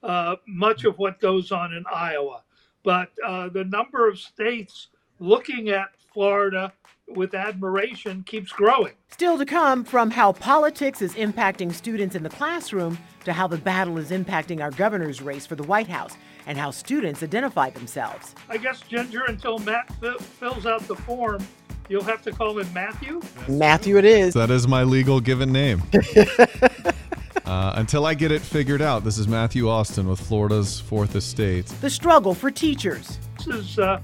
uh, 0.02 0.38
much 0.48 0.86
of 0.86 0.98
what 0.98 1.20
goes 1.20 1.52
on 1.52 1.72
in 1.72 1.84
Iowa. 1.94 2.42
But 2.82 3.12
uh, 3.24 3.50
the 3.50 3.66
number 3.66 4.10
of 4.10 4.18
states 4.18 4.88
looking 5.20 5.70
at 5.70 5.92
Florida 6.14 6.74
with 7.08 7.34
admiration 7.34 8.24
keeps 8.24 8.52
growing. 8.52 8.94
Still 9.10 9.38
to 9.38 9.46
come 9.46 9.84
from 9.84 10.12
how 10.12 10.32
politics 10.34 11.02
is 11.02 11.14
impacting 11.16 11.74
students 11.74 12.16
in 12.16 12.24
the 12.24 12.30
classroom 12.30 12.98
to 13.26 13.34
how 13.34 13.48
the 13.48 13.58
battle 13.58 13.98
is 13.98 14.12
impacting 14.12 14.62
our 14.62 14.72
governor's 14.72 15.22
race 15.22 15.46
for 15.46 15.56
the 15.56 15.64
White 15.64 15.88
House 15.88 16.16
and 16.48 16.58
how 16.58 16.72
students 16.72 17.22
identify 17.22 17.70
themselves. 17.70 18.34
I 18.50 18.58
guess, 18.58 18.82
Ginger, 18.82 19.24
until 19.26 19.60
Matt 19.60 19.94
fi- 19.96 20.18
fills 20.18 20.66
out 20.66 20.82
the 20.88 20.96
form, 20.96 21.46
you'll 21.90 22.04
have 22.04 22.22
to 22.24 22.32
call 22.32 22.58
him 22.58 22.72
Matthew. 22.74 23.22
Matthew, 23.48 23.98
it 23.98 24.06
is. 24.06 24.34
That 24.34 24.50
is 24.50 24.68
my 24.68 24.84
legal 24.84 25.20
given 25.20 25.52
name. 25.52 25.84
uh, 27.46 27.74
until 27.76 28.06
I 28.06 28.16
get 28.16 28.32
it 28.32 28.42
figured 28.42 28.82
out, 28.82 29.04
this 29.04 29.18
is 29.18 29.28
Matthew 29.28 29.70
Austin 29.70 30.08
with 30.08 30.20
Florida's 30.20 30.80
Fourth 30.80 31.16
Estate. 31.16 31.68
The 31.82 31.90
struggle 31.90 32.34
for 32.34 32.50
teachers. 32.50 33.20
This 33.38 33.48
is 33.48 33.80
uh, 33.80 34.00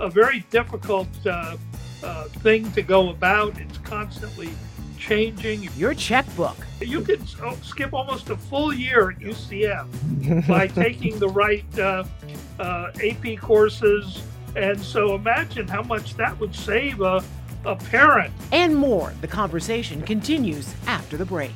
a 0.00 0.08
very 0.08 0.40
difficult 0.50 1.08
uh, 1.26 1.56
uh, 2.02 2.24
thing 2.24 2.70
to 2.72 2.82
go 2.82 3.10
about. 3.10 3.58
It's 3.58 3.78
constantly 3.78 4.50
changing. 4.98 5.68
Your 5.76 5.94
checkbook. 5.94 6.56
You 6.80 7.02
could 7.02 7.22
oh, 7.42 7.56
skip 7.62 7.92
almost 7.92 8.30
a 8.30 8.36
full 8.36 8.72
year 8.72 9.10
at 9.10 9.18
UCF 9.18 10.46
by 10.48 10.66
taking 10.84 11.18
the 11.18 11.28
right 11.28 11.78
uh, 11.78 12.04
uh, 12.58 12.92
AP 13.02 13.38
courses. 13.38 14.22
And 14.56 14.80
so 14.80 15.14
imagine 15.14 15.68
how 15.68 15.82
much 15.82 16.16
that 16.16 16.38
would 16.40 16.54
save 16.54 17.00
a, 17.00 17.22
a 17.64 17.76
parent. 17.76 18.32
And 18.52 18.74
more. 18.74 19.12
The 19.20 19.28
conversation 19.28 20.02
continues 20.02 20.74
after 20.86 21.16
the 21.16 21.24
break. 21.24 21.52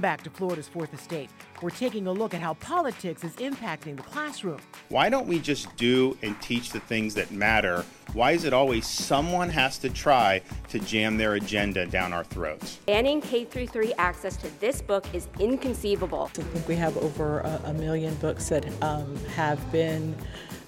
Welcome 0.00 0.16
back 0.16 0.24
to 0.24 0.30
Florida's 0.30 0.66
Fourth 0.66 0.94
Estate. 0.94 1.28
We're 1.60 1.68
taking 1.68 2.06
a 2.06 2.12
look 2.12 2.32
at 2.32 2.40
how 2.40 2.54
politics 2.54 3.22
is 3.22 3.36
impacting 3.36 3.98
the 3.98 4.02
classroom. 4.02 4.58
Why 4.88 5.10
don't 5.10 5.26
we 5.26 5.38
just 5.38 5.76
do 5.76 6.16
and 6.22 6.40
teach 6.40 6.70
the 6.70 6.80
things 6.80 7.12
that 7.16 7.30
matter? 7.32 7.84
Why 8.14 8.32
is 8.32 8.44
it 8.44 8.54
always 8.54 8.86
someone 8.86 9.50
has 9.50 9.76
to 9.80 9.90
try 9.90 10.40
to 10.70 10.78
jam 10.78 11.18
their 11.18 11.34
agenda 11.34 11.84
down 11.84 12.14
our 12.14 12.24
throats? 12.24 12.78
Banning 12.86 13.20
K 13.20 13.44
through 13.44 13.66
3 13.66 13.92
access 13.98 14.38
to 14.38 14.48
this 14.58 14.80
book 14.80 15.04
is 15.12 15.28
inconceivable. 15.38 16.30
I 16.34 16.42
think 16.44 16.66
we 16.66 16.76
have 16.76 16.96
over 16.96 17.40
a, 17.40 17.60
a 17.66 17.74
million 17.74 18.14
books 18.14 18.48
that 18.48 18.64
um, 18.82 19.14
have 19.34 19.60
been 19.70 20.16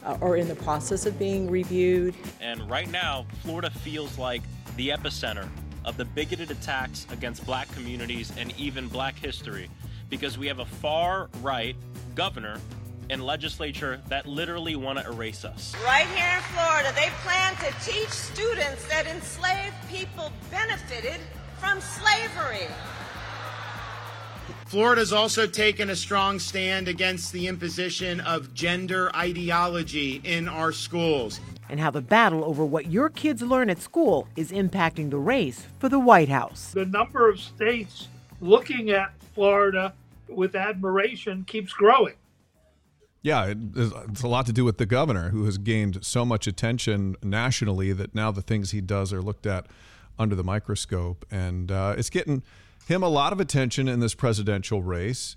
uh, 0.04 0.18
or 0.20 0.36
in 0.36 0.46
the 0.46 0.56
process 0.56 1.06
of 1.06 1.18
being 1.18 1.50
reviewed. 1.50 2.14
And 2.42 2.68
right 2.68 2.90
now, 2.90 3.24
Florida 3.40 3.70
feels 3.70 4.18
like 4.18 4.42
the 4.76 4.90
epicenter 4.90 5.48
of 5.84 5.96
the 5.96 6.04
bigoted 6.04 6.50
attacks 6.50 7.06
against 7.10 7.44
black 7.46 7.72
communities 7.74 8.32
and 8.38 8.52
even 8.58 8.88
black 8.88 9.16
history 9.16 9.68
because 10.08 10.38
we 10.38 10.46
have 10.46 10.58
a 10.58 10.64
far 10.64 11.28
right 11.40 11.76
governor 12.14 12.58
and 13.10 13.24
legislature 13.24 14.00
that 14.08 14.26
literally 14.26 14.76
want 14.76 14.98
to 14.98 15.06
erase 15.06 15.44
us. 15.44 15.74
Right 15.84 16.06
here 16.08 16.36
in 16.36 16.42
Florida, 16.54 16.92
they 16.94 17.10
plan 17.22 17.54
to 17.56 17.72
teach 17.84 18.08
students 18.08 18.86
that 18.88 19.06
enslaved 19.06 19.74
people 19.90 20.32
benefited 20.50 21.20
from 21.58 21.80
slavery. 21.80 22.68
Florida's 24.66 25.12
also 25.12 25.46
taken 25.46 25.90
a 25.90 25.96
strong 25.96 26.38
stand 26.38 26.88
against 26.88 27.32
the 27.32 27.46
imposition 27.46 28.20
of 28.20 28.54
gender 28.54 29.14
ideology 29.14 30.22
in 30.24 30.48
our 30.48 30.72
schools. 30.72 31.40
And 31.72 31.80
how 31.80 31.90
the 31.90 32.02
battle 32.02 32.44
over 32.44 32.66
what 32.66 32.90
your 32.90 33.08
kids 33.08 33.40
learn 33.40 33.70
at 33.70 33.80
school 33.80 34.28
is 34.36 34.52
impacting 34.52 35.08
the 35.08 35.16
race 35.16 35.66
for 35.78 35.88
the 35.88 35.98
White 35.98 36.28
House. 36.28 36.70
The 36.72 36.84
number 36.84 37.30
of 37.30 37.40
states 37.40 38.08
looking 38.42 38.90
at 38.90 39.14
Florida 39.34 39.94
with 40.28 40.54
admiration 40.54 41.44
keeps 41.44 41.72
growing. 41.72 42.12
Yeah, 43.22 43.54
it's 43.74 44.22
a 44.22 44.28
lot 44.28 44.44
to 44.46 44.52
do 44.52 44.66
with 44.66 44.76
the 44.76 44.84
governor, 44.84 45.30
who 45.30 45.46
has 45.46 45.56
gained 45.56 46.04
so 46.04 46.26
much 46.26 46.46
attention 46.46 47.16
nationally 47.22 47.94
that 47.94 48.14
now 48.14 48.30
the 48.30 48.42
things 48.42 48.72
he 48.72 48.82
does 48.82 49.10
are 49.10 49.22
looked 49.22 49.46
at 49.46 49.66
under 50.18 50.34
the 50.34 50.44
microscope, 50.44 51.24
and 51.30 51.72
uh, 51.72 51.94
it's 51.96 52.10
getting 52.10 52.42
him 52.86 53.02
a 53.02 53.08
lot 53.08 53.32
of 53.32 53.40
attention 53.40 53.88
in 53.88 54.00
this 54.00 54.14
presidential 54.14 54.82
race. 54.82 55.36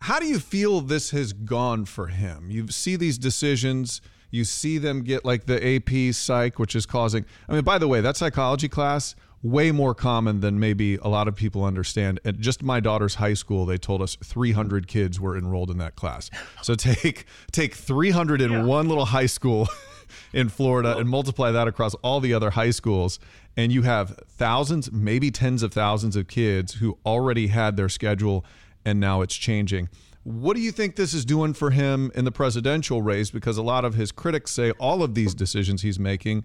How 0.00 0.18
do 0.18 0.24
you 0.24 0.38
feel 0.38 0.80
this 0.80 1.10
has 1.10 1.34
gone 1.34 1.84
for 1.84 2.06
him? 2.06 2.50
You 2.50 2.68
see 2.68 2.96
these 2.96 3.18
decisions, 3.18 4.00
you 4.34 4.44
see 4.44 4.78
them 4.78 5.02
get 5.02 5.24
like 5.24 5.46
the 5.46 5.76
AP 5.76 6.12
psych, 6.12 6.58
which 6.58 6.74
is 6.74 6.86
causing. 6.86 7.24
I 7.48 7.52
mean, 7.52 7.62
by 7.62 7.78
the 7.78 7.86
way, 7.86 8.00
that 8.00 8.16
psychology 8.16 8.68
class 8.68 9.14
way 9.44 9.70
more 9.70 9.94
common 9.94 10.40
than 10.40 10.58
maybe 10.58 10.96
a 10.96 11.06
lot 11.06 11.28
of 11.28 11.36
people 11.36 11.64
understand. 11.64 12.18
At 12.24 12.40
just 12.40 12.62
my 12.62 12.80
daughter's 12.80 13.14
high 13.14 13.34
school, 13.34 13.64
they 13.64 13.78
told 13.78 14.02
us 14.02 14.16
300 14.24 14.88
kids 14.88 15.20
were 15.20 15.38
enrolled 15.38 15.70
in 15.70 15.78
that 15.78 15.94
class. 15.94 16.30
So 16.62 16.74
take 16.76 17.26
take 17.52 17.74
300 17.76 18.40
in 18.40 18.50
yeah. 18.50 18.64
one 18.64 18.88
little 18.88 19.04
high 19.04 19.26
school 19.26 19.68
in 20.32 20.48
Florida 20.48 20.96
and 20.96 21.08
multiply 21.08 21.52
that 21.52 21.68
across 21.68 21.94
all 21.96 22.18
the 22.18 22.34
other 22.34 22.50
high 22.50 22.70
schools 22.70 23.20
and 23.56 23.70
you 23.70 23.82
have 23.82 24.18
thousands, 24.26 24.90
maybe 24.90 25.30
tens 25.30 25.62
of 25.62 25.72
thousands 25.72 26.16
of 26.16 26.26
kids 26.26 26.74
who 26.74 26.98
already 27.06 27.46
had 27.46 27.76
their 27.76 27.88
schedule 27.88 28.44
and 28.84 28.98
now 28.98 29.20
it's 29.20 29.36
changing. 29.36 29.88
What 30.24 30.56
do 30.56 30.62
you 30.62 30.72
think 30.72 30.96
this 30.96 31.12
is 31.12 31.24
doing 31.26 31.52
for 31.52 31.70
him 31.70 32.10
in 32.14 32.24
the 32.24 32.32
presidential 32.32 33.02
race? 33.02 33.30
Because 33.30 33.58
a 33.58 33.62
lot 33.62 33.84
of 33.84 33.94
his 33.94 34.10
critics 34.10 34.50
say 34.50 34.70
all 34.72 35.02
of 35.02 35.14
these 35.14 35.34
decisions 35.34 35.82
he's 35.82 35.98
making 35.98 36.44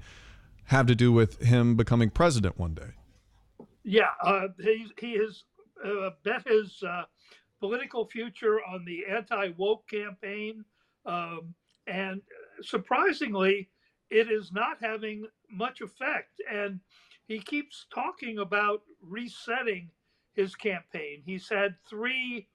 have 0.65 0.85
to 0.87 0.95
do 0.95 1.13
with 1.13 1.41
him 1.41 1.75
becoming 1.75 2.09
president 2.09 2.59
one 2.59 2.73
day. 2.73 2.91
Yeah, 3.83 4.09
uh, 4.21 4.49
he, 4.61 4.85
he 4.99 5.17
has 5.17 5.43
uh, 5.83 6.09
bet 6.23 6.45
his 6.45 6.83
uh, 6.83 7.03
political 7.61 8.05
future 8.05 8.59
on 8.61 8.83
the 8.83 9.05
anti 9.09 9.53
woke 9.57 9.87
campaign. 9.87 10.65
Um, 11.05 11.55
and 11.87 12.21
surprisingly, 12.61 13.69
it 14.09 14.29
is 14.29 14.51
not 14.51 14.77
having 14.81 15.25
much 15.49 15.79
effect. 15.79 16.41
And 16.51 16.81
he 17.27 17.39
keeps 17.39 17.85
talking 17.93 18.39
about 18.39 18.81
resetting 19.01 19.89
his 20.33 20.53
campaign. 20.53 21.23
He's 21.25 21.47
had 21.47 21.75
three 21.89 22.47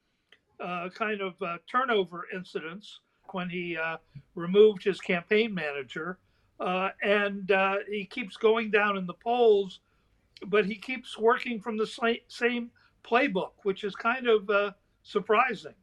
uh, 0.61 0.88
kind 0.90 1.20
of 1.20 1.40
uh, 1.42 1.58
turnover 1.70 2.26
incidents 2.34 3.00
when 3.32 3.49
he 3.49 3.76
uh, 3.76 3.96
removed 4.34 4.84
his 4.84 5.00
campaign 5.00 5.52
manager. 5.54 6.18
Uh, 6.61 6.90
and 7.02 7.50
uh, 7.50 7.76
he 7.88 8.04
keeps 8.04 8.37
going 8.37 8.70
down 8.70 8.96
in 8.96 9.06
the 9.06 9.14
polls, 9.14 9.80
but 10.46 10.64
he 10.64 10.76
keeps 10.76 11.18
working 11.18 11.61
from 11.61 11.76
the 11.76 11.87
same 12.28 12.70
playbook, 13.04 13.52
which 13.64 13.84
is 13.84 13.94
kind 13.94 14.28
of 14.28 14.49
uh, 14.49 14.70
surprising. 15.02 15.75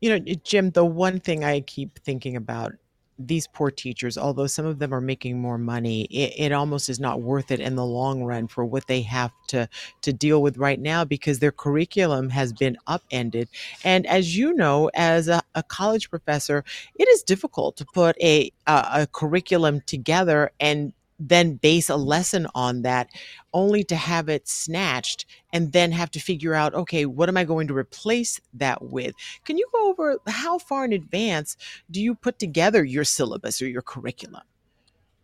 You 0.00 0.10
know, 0.10 0.34
Jim, 0.44 0.70
the 0.70 0.84
one 0.84 1.18
thing 1.18 1.42
I 1.42 1.60
keep 1.60 1.98
thinking 2.00 2.36
about 2.36 2.72
these 3.18 3.46
poor 3.46 3.70
teachers, 3.70 4.16
although 4.16 4.46
some 4.46 4.64
of 4.64 4.78
them 4.78 4.94
are 4.94 5.00
making 5.00 5.40
more 5.40 5.58
money, 5.58 6.04
it, 6.04 6.34
it, 6.38 6.52
almost 6.52 6.88
is 6.88 7.00
not 7.00 7.20
worth 7.20 7.50
it 7.50 7.60
in 7.60 7.74
the 7.74 7.84
long 7.84 8.22
run 8.22 8.46
for 8.46 8.64
what 8.64 8.86
they 8.86 9.02
have 9.02 9.32
to 9.48 9.68
to 10.02 10.12
deal 10.12 10.40
with 10.40 10.56
right 10.56 10.80
now 10.80 11.04
because 11.04 11.40
their 11.40 11.52
curriculum 11.52 12.30
has 12.30 12.52
been 12.52 12.76
upended. 12.86 13.48
And 13.84 14.06
as 14.06 14.36
you 14.36 14.54
know, 14.54 14.90
as 14.94 15.28
a, 15.28 15.42
a 15.54 15.62
college 15.62 16.10
professor, 16.10 16.64
it 16.94 17.08
is 17.08 17.22
difficult 17.22 17.76
to 17.78 17.86
put 17.92 18.16
a, 18.22 18.52
a, 18.66 18.86
a 18.92 19.08
curriculum 19.10 19.80
together 19.86 20.50
and 20.60 20.92
then 21.18 21.54
base 21.54 21.88
a 21.88 21.96
lesson 21.96 22.46
on 22.54 22.82
that 22.82 23.08
only 23.52 23.82
to 23.84 23.96
have 23.96 24.28
it 24.28 24.48
snatched 24.48 25.26
and 25.52 25.72
then 25.72 25.92
have 25.92 26.10
to 26.10 26.20
figure 26.20 26.54
out 26.54 26.74
okay 26.74 27.06
what 27.06 27.28
am 27.28 27.36
i 27.36 27.44
going 27.44 27.66
to 27.66 27.74
replace 27.76 28.40
that 28.54 28.82
with? 28.82 29.14
Can 29.44 29.58
you 29.58 29.68
go 29.72 29.88
over 29.90 30.18
how 30.26 30.58
far 30.58 30.84
in 30.84 30.92
advance 30.92 31.56
do 31.90 32.00
you 32.00 32.14
put 32.14 32.38
together 32.38 32.84
your 32.84 33.04
syllabus 33.04 33.60
or 33.60 33.68
your 33.68 33.82
curriculum? 33.82 34.42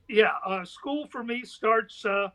Yeah 0.08 0.32
uh, 0.44 0.64
school 0.64 1.06
for 1.10 1.22
me 1.22 1.42
starts 1.44 2.04
uh, 2.04 2.28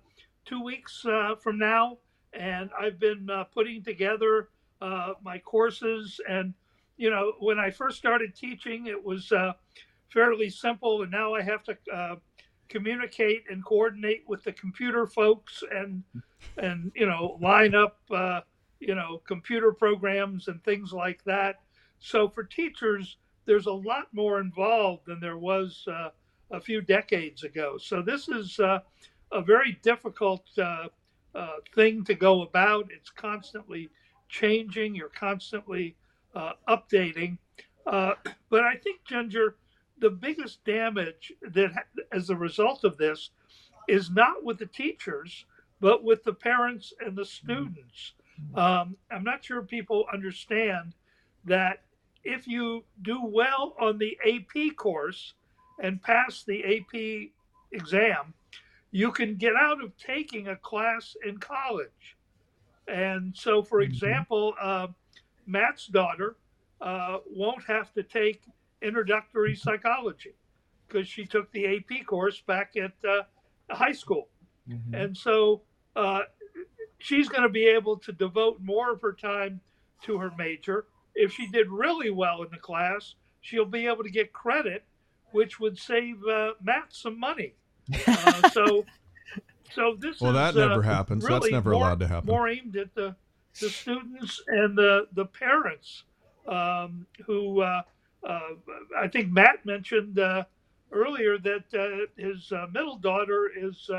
two 0.45 0.63
weeks 0.63 1.05
uh, 1.05 1.35
from 1.35 1.57
now 1.57 1.97
and 2.33 2.69
i've 2.79 2.99
been 2.99 3.29
uh, 3.29 3.43
putting 3.45 3.83
together 3.83 4.49
uh, 4.81 5.13
my 5.23 5.37
courses 5.39 6.19
and 6.29 6.53
you 6.97 7.09
know 7.09 7.33
when 7.39 7.59
i 7.59 7.69
first 7.69 7.97
started 7.97 8.35
teaching 8.35 8.87
it 8.87 9.03
was 9.03 9.31
uh, 9.31 9.51
fairly 10.09 10.49
simple 10.49 11.01
and 11.01 11.11
now 11.11 11.33
i 11.33 11.41
have 11.41 11.63
to 11.63 11.75
communicate 12.69 13.43
and 13.49 13.65
coordinate 13.65 14.23
with 14.27 14.43
the 14.43 14.53
computer 14.53 15.07
folks 15.07 15.63
and 15.71 16.03
and 16.57 16.91
you 16.95 17.05
know 17.05 17.38
line 17.41 17.75
up 17.75 17.97
uh, 18.11 18.41
you 18.79 18.95
know 18.95 19.21
computer 19.27 19.71
programs 19.71 20.47
and 20.47 20.63
things 20.63 20.93
like 20.93 21.23
that. 21.25 21.61
So 21.99 22.29
for 22.29 22.43
teachers 22.43 23.17
there's 23.45 23.65
a 23.65 23.73
lot 23.73 24.07
more 24.13 24.39
involved 24.39 25.07
than 25.07 25.19
there 25.19 25.38
was 25.38 25.83
uh, 25.88 26.09
a 26.51 26.61
few 26.61 26.81
decades 26.81 27.43
ago. 27.43 27.77
So 27.79 28.01
this 28.01 28.29
is 28.29 28.59
uh, 28.59 28.79
a 29.31 29.41
very 29.41 29.79
difficult 29.81 30.45
uh, 30.57 30.88
uh, 31.33 31.55
thing 31.73 32.03
to 32.05 32.13
go 32.13 32.43
about. 32.43 32.89
It's 32.91 33.09
constantly 33.09 33.89
changing. 34.27 34.93
You're 34.93 35.09
constantly 35.09 35.95
uh, 36.35 36.53
updating. 36.67 37.39
But 37.85 38.63
i 38.63 38.75
think 38.75 39.03
ginger 39.03 39.55
the 40.00 40.10
biggest 40.10 40.63
damage 40.65 41.34
that 41.41 41.72
as 42.12 42.29
a 42.29 42.36
result 42.36 42.84
of 42.84 42.98
this 42.98 43.32
is 43.88 44.12
not 44.12 44.44
with 44.44 44.58
the 44.58 44.65
teachers 44.65 45.46
but 45.82 46.03
with 46.03 46.24
the 46.25 46.34
parents 46.34 46.94
and 47.00 47.15
the 47.15 47.25
students. 47.25 48.13
Um, 48.56 48.96
i'm 49.12 49.24
not 49.24 49.44
sure 49.44 49.62
people 49.62 50.06
understand 50.12 50.94
that 51.46 51.84
if 52.24 52.48
you 52.48 52.84
do 53.01 53.24
well 53.24 53.75
on 53.79 53.98
the 53.98 54.18
ap 54.25 54.75
course 54.75 55.34
and 55.82 56.01
pass 56.01 56.44
the 56.44 56.63
ap 56.63 57.32
exam 57.72 58.34
you 58.91 59.12
can 59.12 59.36
get 59.36 59.53
out 59.56 59.84
of 59.84 59.96
taking 59.98 60.48
a 60.48 60.56
class 60.56 61.15
in 61.25 61.38
college. 61.38 62.18
And 62.88 63.36
so 63.36 63.62
for 63.62 63.82
mm-hmm. 63.82 63.91
example 63.91 64.53
uh, 64.60 64.88
matt's 65.46 65.88
daughter 65.88 66.38
uh, 66.82 67.18
won't 67.29 67.63
have 67.65 67.94
to 67.94 68.03
take 68.03 68.41
introductory 68.81 69.55
psychology 69.55 70.36
because 70.88 71.07
she 71.07 71.25
took 71.25 71.51
the 71.51 71.77
AP 71.77 72.05
course 72.05 72.41
back 72.41 72.75
at 72.75 72.93
uh, 73.07 73.24
high 73.69 73.91
school. 73.91 74.27
Mm-hmm. 74.69 74.95
And 74.95 75.17
so 75.17 75.62
uh, 75.95 76.21
she's 76.98 77.29
going 77.29 77.43
to 77.43 77.50
be 77.50 77.65
able 77.65 77.98
to 77.98 78.12
devote 78.12 78.59
more 78.62 78.91
of 78.91 79.01
her 79.01 79.13
time 79.13 79.62
to 80.03 80.17
her 80.17 80.31
major. 80.38 80.86
If 81.15 81.33
she 81.33 81.48
did 81.48 81.69
really 81.69 82.09
well 82.09 82.43
in 82.43 82.50
the 82.51 82.57
class, 82.57 83.15
she'll 83.41 83.65
be 83.65 83.88
able 83.88 84.03
to 84.03 84.09
get 84.09 84.33
credit, 84.33 84.83
which 85.31 85.59
would 85.59 85.77
save 85.77 86.24
uh, 86.25 86.53
Matt 86.62 86.88
some 86.89 87.19
money. 87.19 87.55
Uh, 88.07 88.50
so, 88.50 88.86
so 89.71 89.95
this 90.00 90.21
well, 90.21 90.31
is, 90.31 90.53
that 90.53 90.55
never 90.55 90.79
uh, 90.79 90.81
happens. 90.81 91.24
Really 91.24 91.39
That's 91.39 91.51
never 91.51 91.71
more, 91.71 91.81
allowed 91.81 92.00
to 92.00 92.07
happen. 92.07 92.27
More 92.27 92.48
aimed 92.48 92.75
at 92.75 92.93
the 92.95 93.15
the 93.59 93.69
students 93.69 94.41
and 94.48 94.77
the 94.77 95.07
the 95.13 95.25
parents 95.25 96.03
um, 96.48 97.05
who 97.25 97.62
uh, 97.62 97.81
I 98.25 99.07
think 99.11 99.31
Matt 99.31 99.65
mentioned 99.65 100.19
uh, 100.19 100.43
earlier 100.91 101.38
that 101.38 101.63
uh, 101.73 102.21
his 102.21 102.51
middle 102.71 102.97
daughter 102.97 103.49
is 103.55 103.89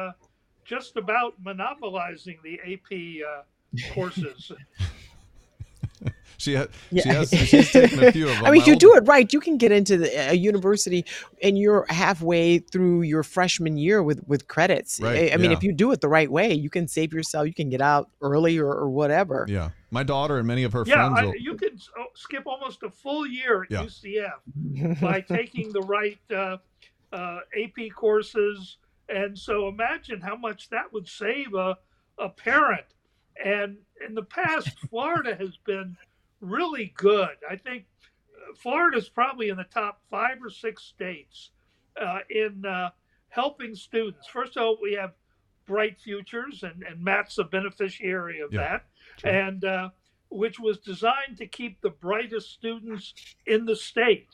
just 0.64 0.96
about 0.96 1.34
monopolizing 1.42 2.38
the 2.42 2.60
AP 2.60 3.92
courses. 3.92 4.52
she, 6.40 6.54
ha- 6.54 6.66
yeah. 6.90 7.02
she 7.02 7.08
has 7.10 7.30
she's 7.30 7.70
taken 7.70 8.02
a 8.02 8.12
few 8.12 8.28
of 8.28 8.34
them. 8.36 8.46
I 8.46 8.50
mean, 8.50 8.62
if 8.62 8.66
you 8.66 8.76
do 8.76 8.94
it 8.94 9.06
right, 9.06 9.30
you 9.32 9.40
can 9.40 9.58
get 9.58 9.72
into 9.72 9.98
the, 9.98 10.30
a 10.30 10.34
university 10.34 11.04
and 11.42 11.58
you're 11.58 11.84
halfway 11.88 12.58
through 12.58 13.02
your 13.02 13.22
freshman 13.22 13.76
year 13.76 14.02
with 14.02 14.26
with 14.26 14.48
credits. 14.48 15.00
Right, 15.00 15.30
I, 15.30 15.34
I 15.34 15.36
mean, 15.36 15.50
yeah. 15.50 15.56
if 15.56 15.62
you 15.62 15.72
do 15.72 15.92
it 15.92 16.00
the 16.00 16.08
right 16.08 16.30
way, 16.30 16.52
you 16.52 16.70
can 16.70 16.88
save 16.88 17.12
yourself. 17.12 17.46
You 17.46 17.54
can 17.54 17.68
get 17.68 17.82
out 17.82 18.08
early 18.22 18.58
or, 18.58 18.68
or 18.68 18.88
whatever. 18.88 19.44
Yeah, 19.48 19.70
my 19.90 20.02
daughter 20.02 20.38
and 20.38 20.46
many 20.46 20.64
of 20.64 20.72
her 20.72 20.84
yeah, 20.86 21.08
friends. 21.08 21.18
Yeah, 21.18 21.26
will... 21.26 21.36
you 21.36 21.54
can 21.56 21.78
oh, 21.98 22.06
skip 22.14 22.46
almost 22.46 22.82
a 22.82 22.90
full 22.90 23.26
year 23.26 23.62
at 23.64 23.70
yeah. 23.70 23.82
UCF 23.82 25.00
by 25.00 25.20
taking 25.20 25.72
the 25.72 25.82
right 25.82 26.18
uh, 26.34 26.56
uh, 27.12 27.40
AP 27.60 27.94
courses. 27.94 28.78
And 29.08 29.36
so 29.36 29.68
imagine 29.68 30.20
how 30.20 30.36
much 30.36 30.70
that 30.70 30.92
would 30.92 31.08
save 31.08 31.54
a, 31.54 31.76
a 32.18 32.28
parent. 32.28 32.86
And 33.44 33.78
in 34.06 34.14
the 34.14 34.22
past, 34.22 34.78
Florida 34.88 35.34
has 35.34 35.56
been 35.66 35.96
really 36.40 36.92
good. 36.96 37.36
I 37.48 37.56
think 37.56 37.84
uh, 38.36 38.54
Florida 38.56 38.98
is 38.98 39.08
probably 39.08 39.48
in 39.48 39.56
the 39.56 39.64
top 39.64 40.00
five 40.10 40.38
or 40.42 40.50
six 40.50 40.82
states 40.84 41.50
uh, 42.00 42.18
in 42.30 42.64
uh, 42.64 42.90
helping 43.28 43.74
students. 43.74 44.26
First 44.26 44.56
of 44.56 44.62
all, 44.62 44.78
we 44.82 44.94
have 44.94 45.12
Bright 45.66 46.00
Futures, 46.00 46.62
and, 46.62 46.82
and 46.82 47.02
Matt's 47.02 47.38
a 47.38 47.44
beneficiary 47.44 48.40
of 48.40 48.52
Yeah, 48.52 48.60
that. 48.60 48.84
sure. 49.18 49.30
And 49.30 49.64
uh, 49.64 49.88
which 50.30 50.58
was 50.58 50.78
designed 50.78 51.36
to 51.38 51.46
keep 51.46 51.80
the 51.80 51.90
brightest 51.90 52.50
students 52.52 53.14
in 53.46 53.64
the 53.66 53.76
state, 53.76 54.28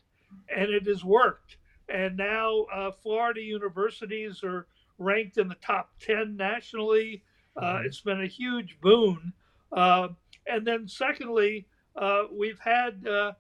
and 0.54 0.70
it 0.70 0.86
has 0.86 1.04
worked. 1.04 1.56
And 1.88 2.16
now 2.16 2.62
uh, 2.74 2.90
Florida 3.02 3.40
universities 3.40 4.42
are 4.44 4.66
ranked 4.98 5.38
in 5.38 5.48
the 5.48 5.54
top 5.56 5.90
10 6.00 6.36
nationally. 6.36 7.22
Uh, 7.56 7.80
it's 7.84 8.00
been 8.00 8.22
a 8.22 8.26
huge 8.26 8.78
boon. 8.80 9.32
Uh, 9.72 10.08
and 10.46 10.66
then, 10.66 10.88
secondly, 10.88 11.66
uh, 11.96 12.24
we've 12.32 12.58
had 12.58 13.06
uh, 13.06 13.32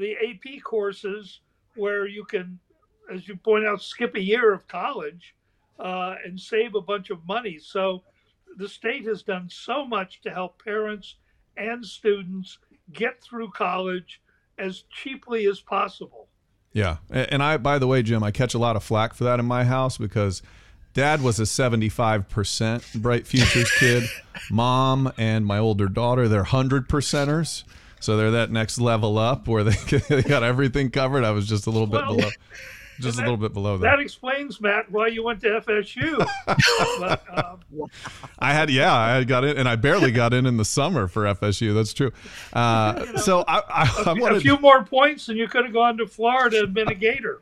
the 0.00 0.14
AP 0.14 0.62
courses 0.62 1.40
where 1.76 2.06
you 2.06 2.24
can, 2.24 2.58
as 3.12 3.26
you 3.28 3.36
point 3.36 3.66
out, 3.66 3.82
skip 3.82 4.14
a 4.14 4.20
year 4.20 4.52
of 4.52 4.66
college 4.68 5.34
uh, 5.78 6.14
and 6.24 6.38
save 6.38 6.74
a 6.74 6.80
bunch 6.80 7.10
of 7.10 7.26
money. 7.26 7.58
So 7.58 8.02
the 8.56 8.68
state 8.68 9.04
has 9.06 9.22
done 9.22 9.48
so 9.50 9.84
much 9.84 10.20
to 10.22 10.30
help 10.30 10.62
parents 10.62 11.16
and 11.56 11.84
students 11.84 12.58
get 12.92 13.22
through 13.22 13.50
college 13.50 14.20
as 14.58 14.84
cheaply 14.90 15.46
as 15.46 15.60
possible. 15.60 16.28
Yeah. 16.72 16.98
And 17.10 17.42
I, 17.42 17.56
by 17.56 17.78
the 17.78 17.86
way, 17.86 18.02
Jim, 18.02 18.22
I 18.22 18.30
catch 18.30 18.54
a 18.54 18.58
lot 18.58 18.76
of 18.76 18.82
flack 18.82 19.14
for 19.14 19.24
that 19.24 19.38
in 19.38 19.46
my 19.46 19.64
house 19.64 19.96
because 19.96 20.42
dad 20.92 21.22
was 21.22 21.38
a 21.38 21.44
75% 21.44 22.94
bright 23.00 23.26
futures 23.26 23.70
kid. 23.78 24.04
Mom 24.50 25.12
and 25.16 25.46
my 25.46 25.58
older 25.58 25.88
daughter, 25.88 26.28
they're 26.28 26.40
100 26.40 26.88
percenters. 26.88 27.64
So 28.04 28.18
they're 28.18 28.32
that 28.32 28.50
next 28.50 28.78
level 28.78 29.16
up 29.16 29.48
where 29.48 29.64
they, 29.64 29.98
they 30.10 30.22
got 30.22 30.42
everything 30.42 30.90
covered. 30.90 31.24
I 31.24 31.30
was 31.30 31.48
just 31.48 31.66
a 31.66 31.70
little 31.70 31.86
bit 31.86 32.02
Well, 32.02 32.16
below. 32.16 32.28
Just 33.00 33.18
a 33.18 33.22
little 33.22 33.36
bit 33.36 33.52
below 33.52 33.76
That 33.78 33.96
that. 33.96 34.00
explains, 34.00 34.60
Matt, 34.60 34.90
why 34.90 35.08
you 35.08 35.22
went 35.22 35.40
to 35.42 35.60
FSU. 35.60 36.24
but, 37.00 37.24
um, 37.36 37.90
I 38.38 38.52
had, 38.52 38.70
yeah, 38.70 38.94
I 38.94 39.24
got 39.24 39.44
in, 39.44 39.56
and 39.56 39.68
I 39.68 39.76
barely 39.76 40.12
got 40.12 40.32
in 40.32 40.46
in 40.46 40.56
the 40.56 40.64
summer 40.64 41.08
for 41.08 41.24
FSU. 41.24 41.74
That's 41.74 41.92
true. 41.92 42.12
Uh, 42.52 43.16
so 43.18 43.44
I, 43.48 43.58
I, 43.58 44.04
I 44.06 44.12
a 44.12 44.14
wanted 44.14 44.38
a 44.38 44.40
few 44.40 44.58
more 44.58 44.84
points, 44.84 45.28
and 45.28 45.38
you 45.38 45.48
could 45.48 45.64
have 45.64 45.72
gone 45.72 45.96
to 45.98 46.06
Florida 46.06 46.60
and 46.60 46.74
been 46.74 46.88
a 46.88 46.94
Gator. 46.94 47.40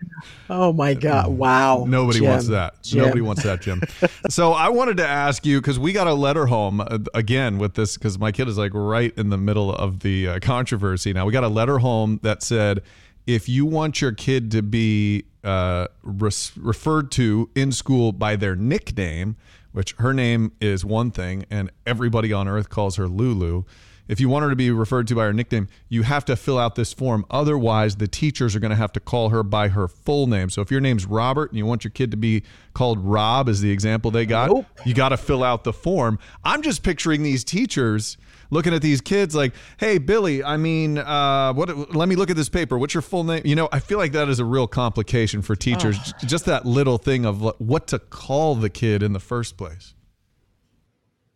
Oh 0.49 0.73
my 0.73 0.94
God! 0.94 1.28
Wow. 1.28 1.85
Nobody 1.87 2.21
Jim. 2.21 2.28
wants 2.28 2.49
that. 2.49 2.82
Jim. 2.82 3.04
Nobody 3.04 3.21
wants 3.21 3.42
that, 3.42 3.61
Jim. 3.61 3.82
so 4.28 4.52
I 4.52 4.68
wanted 4.68 4.97
to 4.99 5.06
ask 5.06 5.44
you 5.44 5.61
because 5.61 5.78
we 5.78 5.92
got 5.92 6.06
a 6.06 6.14
letter 6.14 6.47
home 6.47 6.80
uh, 6.80 6.99
again 7.14 7.59
with 7.59 7.75
this 7.75 7.97
because 7.97 8.18
my 8.18 8.32
kid 8.32 8.49
is 8.49 8.59
like 8.59 8.73
right 8.75 9.12
in 9.16 9.30
the 9.30 9.38
middle 9.38 9.75
of 9.75 10.00
the 10.00 10.28
uh, 10.28 10.38
controversy 10.40 11.12
now. 11.12 11.26
We 11.26 11.32
got 11.32 11.44
a 11.44 11.49
letter 11.49 11.78
home 11.78 12.21
that 12.23 12.42
said 12.42 12.82
if 13.26 13.49
you 13.49 13.67
want 13.67 14.00
your 14.00 14.12
kid 14.12 14.50
to 14.52 14.62
be 14.62 15.25
uh, 15.45 15.88
res- 16.02 16.52
referred 16.57 17.11
to 17.12 17.50
in 17.55 17.73
school 17.73 18.12
by 18.12 18.37
their 18.37 18.57
nickname, 18.57 19.37
which 19.73 19.95
her 19.99 20.12
name 20.12 20.52
is 20.61 20.85
one 20.85 21.11
thing, 21.11 21.45
and 21.50 21.71
everybody 21.87 22.33
on 22.33 22.49
earth 22.49 22.69
calls 22.69 22.97
her 22.97 23.09
Lulu. 23.09 23.64
If 24.09 24.21
you 24.21 24.28
want 24.28 24.42
her 24.42 24.50
to 24.50 24.56
be 24.56 24.71
referred 24.71 25.06
to 25.09 25.14
by 25.14 25.25
her 25.25 25.32
nickname, 25.32 25.68
you 25.88 26.02
have 26.02 26.25
to 26.26 26.37
fill 26.37 26.59
out 26.59 26.75
this 26.75 26.92
form. 26.92 27.25
Otherwise, 27.30 27.97
the 27.97 28.09
teachers 28.09 28.56
are 28.56 28.61
going 28.61 28.71
to 28.71 28.76
have 28.76 28.92
to 28.92 29.00
call 29.00 29.28
her 29.30 29.42
by 29.42 29.68
her 29.68 29.88
full 29.88 30.26
name. 30.26 30.50
So 30.50 30.61
if 30.61 30.71
your 30.71 30.80
name's 30.80 31.06
Robert 31.06 31.50
and 31.50 31.59
you 31.59 31.64
want 31.64 31.85
your 31.85 31.92
kid 31.92 32.11
to 32.11 32.16
be 32.16 32.42
called 32.75 32.99
Rob, 33.00 33.49
as 33.49 33.61
the 33.61 33.71
example 33.71 34.11
they 34.11 34.26
got, 34.26 34.50
you 34.85 34.92
got 34.92 35.11
to 35.11 35.16
fill 35.16 35.44
out 35.44 35.64
the 35.64 35.73
form. 35.73 36.18
I'm 36.44 36.62
just 36.62 36.82
picturing 36.82 37.23
these 37.23 37.44
teachers 37.44 38.16
looking 38.50 38.75
at 38.75 38.82
these 38.82 39.00
kids 39.00 39.35
like, 39.35 39.54
"Hey, 39.78 39.99
Billy, 39.99 40.44
I 40.44 40.56
mean, 40.56 40.99
uh, 40.99 41.52
what? 41.54 41.94
Let 41.94 42.09
me 42.09 42.16
look 42.16 42.28
at 42.28 42.37
this 42.37 42.49
paper. 42.49 42.78
What's 42.78 42.94
your 42.94 43.02
full 43.02 43.25
name?" 43.25 43.42
You 43.44 43.54
know, 43.54 43.68
I 43.73 43.80
feel 43.80 43.99
like 43.99 44.12
that 44.12 44.28
is 44.28 44.40
a 44.40 44.44
real 44.44 44.66
complication 44.66 45.42
for 45.42 45.56
teachers. 45.56 45.97
Oh. 45.99 46.26
Just 46.26 46.44
that 46.47 46.66
little 46.66 46.99
thing 46.99 47.25
of 47.25 47.40
what 47.59 47.87
to 47.88 47.99
call 47.99 48.56
the 48.56 48.68
kid 48.68 49.02
in 49.02 49.12
the 49.12 49.21
first 49.21 49.56
place. 49.56 49.94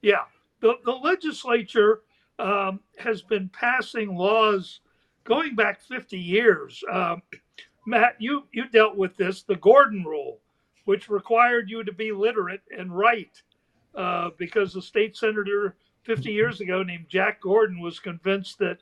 Yeah, 0.02 0.24
the, 0.60 0.74
the 0.84 0.92
legislature 0.92 2.02
um, 2.38 2.80
has 2.98 3.22
been 3.22 3.48
passing 3.48 4.14
laws 4.14 4.80
going 5.24 5.54
back 5.54 5.80
50 5.80 6.18
years. 6.18 6.82
Um, 6.90 7.22
Matt, 7.86 8.16
you, 8.18 8.46
you 8.52 8.68
dealt 8.68 8.96
with 8.96 9.16
this, 9.16 9.42
the 9.42 9.56
Gordon 9.56 10.04
Rule, 10.04 10.40
which 10.84 11.08
required 11.08 11.70
you 11.70 11.84
to 11.84 11.92
be 11.92 12.12
literate 12.12 12.62
and 12.76 12.96
write 12.96 13.42
uh, 13.94 14.30
because 14.38 14.76
a 14.76 14.82
state 14.82 15.16
senator 15.16 15.76
50 16.02 16.30
years 16.30 16.60
ago 16.60 16.82
named 16.82 17.06
Jack 17.08 17.40
Gordon 17.40 17.80
was 17.80 17.98
convinced 17.98 18.58
that 18.58 18.78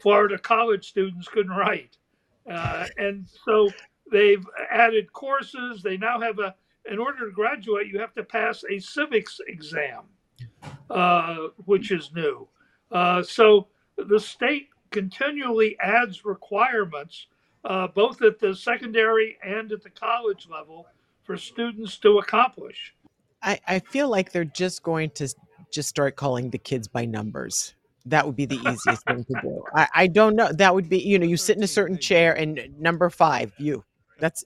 Florida 0.00 0.38
college 0.38 0.88
students 0.88 1.28
couldn't 1.28 1.52
write. 1.52 1.96
Uh, 2.48 2.86
and 2.98 3.26
so 3.44 3.70
they've 4.10 4.44
added 4.70 5.12
courses. 5.12 5.82
They 5.82 5.96
now 5.96 6.20
have 6.20 6.38
a, 6.38 6.54
in 6.90 6.98
order 6.98 7.26
to 7.26 7.32
graduate, 7.32 7.86
you 7.86 8.00
have 8.00 8.14
to 8.14 8.24
pass 8.24 8.64
a 8.70 8.78
civics 8.80 9.40
exam 9.46 10.02
uh, 10.90 11.48
which 11.64 11.90
is 11.90 12.10
new. 12.14 12.46
Uh, 12.92 13.22
so 13.22 13.68
the 13.96 14.20
state 14.20 14.68
continually 14.90 15.76
adds 15.80 16.24
requirements, 16.24 17.26
uh, 17.64 17.88
both 17.88 18.22
at 18.22 18.38
the 18.38 18.54
secondary 18.54 19.38
and 19.42 19.72
at 19.72 19.82
the 19.82 19.90
college 19.90 20.48
level, 20.50 20.86
for 21.24 21.36
students 21.36 21.98
to 21.98 22.18
accomplish. 22.18 22.94
I, 23.42 23.58
I 23.66 23.78
feel 23.78 24.08
like 24.08 24.32
they're 24.32 24.44
just 24.44 24.82
going 24.82 25.10
to 25.10 25.28
just 25.72 25.88
start 25.88 26.16
calling 26.16 26.50
the 26.50 26.58
kids 26.58 26.86
by 26.86 27.04
numbers. 27.04 27.74
That 28.04 28.26
would 28.26 28.36
be 28.36 28.46
the 28.46 28.56
easiest 28.56 29.04
thing 29.06 29.24
to 29.24 29.40
do. 29.42 29.64
I, 29.74 29.88
I 29.94 30.06
don't 30.08 30.36
know. 30.36 30.52
That 30.52 30.74
would 30.74 30.88
be, 30.88 30.98
you 30.98 31.18
know, 31.18 31.26
you 31.26 31.36
sit 31.36 31.56
in 31.56 31.62
a 31.62 31.68
certain 31.68 31.98
chair 31.98 32.36
and 32.36 32.60
number 32.78 33.08
five, 33.10 33.52
you. 33.58 33.84
That's 34.18 34.44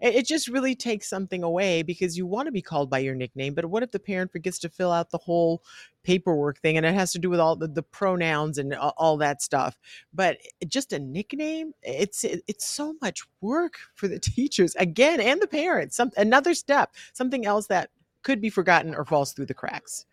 it, 0.00 0.26
just 0.26 0.48
really 0.48 0.74
takes 0.74 1.08
something 1.08 1.42
away 1.42 1.82
because 1.82 2.16
you 2.16 2.26
want 2.26 2.46
to 2.46 2.52
be 2.52 2.62
called 2.62 2.90
by 2.90 2.98
your 2.98 3.14
nickname. 3.14 3.54
But 3.54 3.66
what 3.66 3.82
if 3.82 3.90
the 3.90 3.98
parent 3.98 4.32
forgets 4.32 4.58
to 4.60 4.68
fill 4.68 4.92
out 4.92 5.10
the 5.10 5.18
whole 5.18 5.62
paperwork 6.02 6.58
thing 6.58 6.76
and 6.76 6.84
it 6.84 6.94
has 6.94 7.12
to 7.12 7.18
do 7.18 7.30
with 7.30 7.40
all 7.40 7.56
the, 7.56 7.68
the 7.68 7.82
pronouns 7.82 8.58
and 8.58 8.74
all, 8.74 9.16
that 9.18 9.42
stuff? 9.42 9.78
But 10.12 10.38
eh, 10.62 10.66
just 10.66 10.92
a 10.92 10.98
nickname 10.98 11.72
it's 11.82 12.24
it's 12.24 12.66
so 12.66 12.94
much 13.00 13.22
work 13.40 13.78
for 13.94 14.08
the 14.08 14.18
teachers 14.20 14.74
again 14.76 15.20
and 15.20 15.40
the 15.40 15.46
parents. 15.46 15.96
Some 15.96 16.10
another 16.16 16.54
step, 16.54 16.92
something 17.12 17.46
else 17.46 17.66
that 17.68 17.90
could 18.22 18.40
be 18.40 18.50
forgotten 18.50 18.94
or 18.94 19.04
falls 19.04 19.32
through 19.32 19.46
the 19.46 19.54
cracks. 19.54 20.06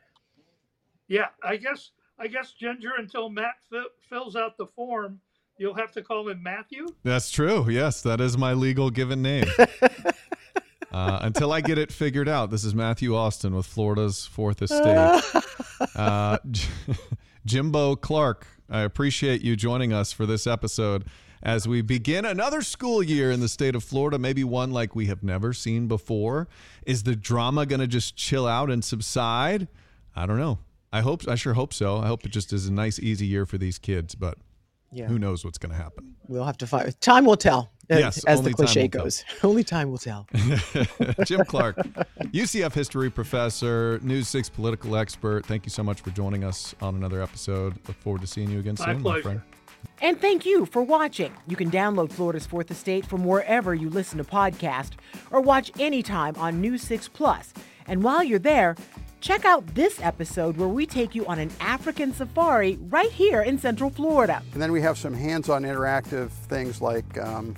Yeah, 1.07 1.27
I 1.43 1.57
guess 1.57 1.91
I 2.21 2.27
guess 2.27 2.51
Ginger, 2.51 2.91
until 2.99 3.29
Matt 3.29 3.55
fi- 3.69 3.83
fills 4.07 4.35
out 4.35 4.55
the 4.57 4.67
form, 4.67 5.19
you'll 5.61 5.75
have 5.75 5.91
to 5.91 6.01
call 6.01 6.27
him 6.27 6.41
Matthew. 6.41 6.87
That's 7.03 7.29
true. 7.29 7.69
Yes, 7.69 8.01
that 8.01 8.19
is 8.19 8.35
my 8.37 8.53
legal 8.53 8.89
given 8.89 9.21
name. 9.21 9.45
Uh, 10.91 11.19
until 11.21 11.53
I 11.53 11.61
get 11.61 11.77
it 11.77 11.89
figured 11.89 12.27
out, 12.27 12.51
this 12.51 12.65
is 12.65 12.75
Matthew 12.75 13.15
Austin 13.15 13.55
with 13.55 13.65
Florida's 13.65 14.25
Fourth 14.25 14.61
Estate. 14.61 15.23
Uh, 15.95 16.37
Jimbo 17.45 17.95
Clark, 17.95 18.45
I 18.69 18.81
appreciate 18.81 19.41
you 19.41 19.55
joining 19.55 19.93
us 19.93 20.11
for 20.11 20.25
this 20.25 20.45
episode 20.45 21.05
as 21.41 21.65
we 21.65 21.81
begin 21.81 22.25
another 22.25 22.61
school 22.61 23.01
year 23.01 23.31
in 23.31 23.39
the 23.39 23.47
state 23.47 23.73
of 23.73 23.85
Florida, 23.85 24.19
maybe 24.19 24.43
one 24.43 24.71
like 24.71 24.93
we 24.93 25.05
have 25.05 25.23
never 25.23 25.53
seen 25.53 25.87
before. 25.87 26.49
Is 26.85 27.03
the 27.03 27.15
drama 27.15 27.65
going 27.65 27.79
to 27.79 27.87
just 27.87 28.17
chill 28.17 28.45
out 28.45 28.69
and 28.69 28.83
subside? 28.83 29.69
I 30.13 30.25
don't 30.25 30.39
know. 30.39 30.59
I 30.91 30.99
hope. 30.99 31.25
I 31.25 31.35
sure 31.35 31.53
hope 31.53 31.73
so. 31.73 31.99
I 31.99 32.07
hope 32.07 32.25
it 32.25 32.33
just 32.33 32.51
is 32.51 32.67
a 32.67 32.73
nice, 32.73 32.99
easy 32.99 33.27
year 33.27 33.45
for 33.45 33.57
these 33.57 33.79
kids, 33.79 34.13
but 34.13 34.37
Yeah. 34.91 35.07
who 35.07 35.17
knows 35.19 35.45
what's 35.45 35.57
going 35.57 35.71
to 35.71 35.77
happen. 35.77 36.15
We'll 36.27 36.43
have 36.45 36.57
to 36.57 36.67
find 36.67 36.99
time 37.01 37.25
will 37.25 37.37
tell. 37.37 37.71
Yes, 37.89 38.23
as 38.23 38.41
the 38.41 38.53
cliche 38.53 38.83
will 38.83 38.89
tell. 38.89 39.03
goes. 39.03 39.25
Only 39.43 39.63
time 39.63 39.89
will 39.91 39.97
tell. 39.97 40.27
Jim 41.25 41.43
Clark, 41.45 41.75
UCF 42.33 42.73
history 42.73 43.09
professor, 43.09 43.99
News 44.01 44.27
6 44.29 44.49
political 44.49 44.95
expert. 44.95 45.45
Thank 45.45 45.65
you 45.65 45.69
so 45.69 45.83
much 45.83 46.01
for 46.01 46.09
joining 46.11 46.43
us 46.43 46.73
on 46.81 46.95
another 46.95 47.21
episode. 47.21 47.75
Look 47.87 47.97
forward 48.01 48.21
to 48.21 48.27
seeing 48.27 48.49
you 48.49 48.59
again 48.59 48.75
My 48.79 48.85
soon, 48.85 48.95
my 48.97 49.01
pleasure. 49.01 49.21
friend. 49.23 49.41
And 50.01 50.21
thank 50.21 50.45
you 50.45 50.65
for 50.67 50.83
watching. 50.83 51.33
You 51.47 51.55
can 51.55 51.69
download 51.71 52.11
Florida's 52.11 52.45
Fourth 52.45 52.69
Estate 52.71 53.05
from 53.05 53.25
wherever 53.25 53.73
you 53.75 53.89
listen 53.89 54.17
to 54.19 54.23
podcasts 54.23 54.91
or 55.31 55.41
watch 55.41 55.71
anytime 55.79 56.35
on 56.37 56.61
News 56.61 56.81
6 56.83 57.07
Plus. 57.09 57.53
And 57.87 58.03
while 58.03 58.23
you're 58.23 58.39
there, 58.39 58.75
check 59.21 59.45
out 59.45 59.65
this 59.75 60.01
episode 60.01 60.57
where 60.57 60.67
we 60.67 60.85
take 60.85 61.15
you 61.15 61.25
on 61.27 61.39
an 61.39 61.51
African 61.61 62.13
safari 62.13 62.77
right 62.89 63.11
here 63.11 63.43
in 63.43 63.57
Central 63.57 63.89
Florida. 63.89 64.41
And 64.53 64.61
then 64.61 64.71
we 64.71 64.81
have 64.81 64.97
some 64.97 65.13
hands-on 65.13 65.63
interactive 65.63 66.29
things 66.29 66.81
like 66.81 67.19
um, 67.19 67.55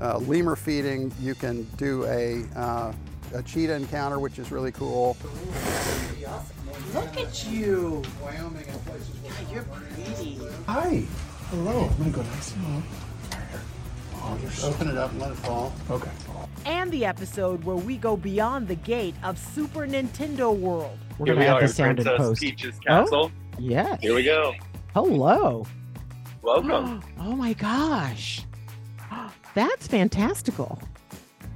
uh, 0.00 0.18
lemur 0.18 0.56
feeding. 0.56 1.12
You 1.20 1.34
can 1.34 1.64
do 1.76 2.04
a, 2.04 2.44
uh, 2.56 2.92
a 3.34 3.42
cheetah 3.42 3.74
encounter, 3.74 4.18
which 4.20 4.38
is 4.38 4.50
really 4.52 4.72
cool. 4.72 5.16
Look 6.94 7.16
at 7.18 7.46
you. 7.46 8.02
Wyoming 8.22 8.64
and 8.68 8.84
places. 8.86 9.08
God, 9.22 9.52
you're 9.52 9.64
pretty. 9.64 10.40
Hi. 10.66 11.04
Hello. 11.50 11.88
I'm 11.90 11.96
gonna 11.98 12.10
go 12.10 12.22
nice 12.22 12.54
and 12.54 12.82
low. 14.24 14.34
Oh, 14.34 14.38
just 14.38 14.64
open 14.64 14.88
it 14.88 14.96
up 14.96 15.10
and 15.12 15.20
let 15.20 15.32
it 15.32 15.36
fall. 15.38 15.72
Okay. 15.90 16.10
And 16.66 16.90
the 16.90 17.04
episode 17.04 17.62
where 17.64 17.76
we 17.76 17.96
go 17.96 18.16
beyond 18.16 18.68
the 18.68 18.74
gate 18.76 19.14
of 19.22 19.38
Super 19.38 19.86
Nintendo 19.86 20.56
World. 20.56 20.98
We're 21.18 21.26
Here 21.26 21.34
gonna 21.34 21.44
we 21.44 21.46
have 21.48 21.56
are 21.56 21.60
the 21.60 21.66
in 21.66 21.72
sound 21.72 21.98
in 21.98 22.04
Princess 22.04 22.26
post. 22.28 22.40
Peach's 22.40 22.76
Oh, 22.76 22.86
castle. 22.86 23.32
yes. 23.58 24.00
Here 24.00 24.14
we 24.14 24.24
go. 24.24 24.54
Hello. 24.94 25.66
Welcome. 26.42 27.02
Oh 27.18 27.34
my 27.36 27.52
gosh. 27.54 28.42
That's 29.54 29.86
fantastical. 29.86 30.78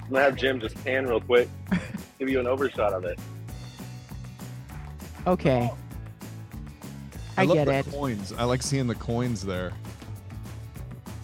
I'm 0.05 0.11
gonna 0.13 0.25
have 0.25 0.37
Jim 0.37 0.61
just 0.61 0.83
pan 0.85 1.07
real 1.07 1.21
quick, 1.21 1.49
give 2.19 2.29
you 2.31 2.41
an 2.41 2.47
overshot 2.47 2.93
of 2.95 3.05
it. 3.05 3.19
Okay. 5.27 5.71
I, 7.37 7.45
love 7.45 7.55
get 7.57 7.67
the 7.67 7.75
it. 7.75 7.87
Coins. 7.93 8.33
I 8.33 8.45
like 8.45 8.63
seeing 8.63 8.87
the 8.87 8.95
coins 8.95 9.45
there. 9.45 9.73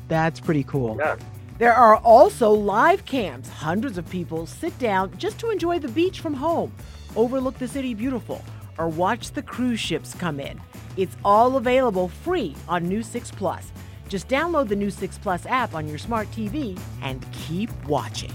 That's 0.08 0.38
pretty 0.40 0.64
cool. 0.64 0.96
Yeah. 0.98 1.16
There 1.56 1.72
are 1.72 1.98
also 1.98 2.50
live 2.50 3.04
camps. 3.04 3.48
Hundreds 3.48 3.96
of 3.96 4.10
people 4.10 4.44
sit 4.44 4.76
down 4.80 5.16
just 5.16 5.38
to 5.38 5.50
enjoy 5.50 5.78
the 5.78 5.88
beach 5.88 6.18
from 6.18 6.34
home, 6.34 6.72
overlook 7.14 7.56
the 7.58 7.68
city 7.68 7.94
beautiful, 7.94 8.44
or 8.76 8.88
watch 8.88 9.30
the 9.30 9.42
cruise 9.42 9.78
ships 9.78 10.14
come 10.14 10.40
in. 10.40 10.60
It's 10.96 11.16
all 11.24 11.56
available 11.56 12.08
free 12.08 12.56
on 12.68 12.88
News 12.88 13.06
6 13.06 13.30
Plus. 13.32 13.70
Just 14.08 14.26
download 14.26 14.66
the 14.66 14.74
News 14.74 14.96
6 14.96 15.16
Plus 15.18 15.46
app 15.46 15.74
on 15.74 15.86
your 15.86 15.98
smart 15.98 16.28
TV 16.32 16.78
and 17.02 17.24
keep 17.30 17.70
watching. 17.86 18.32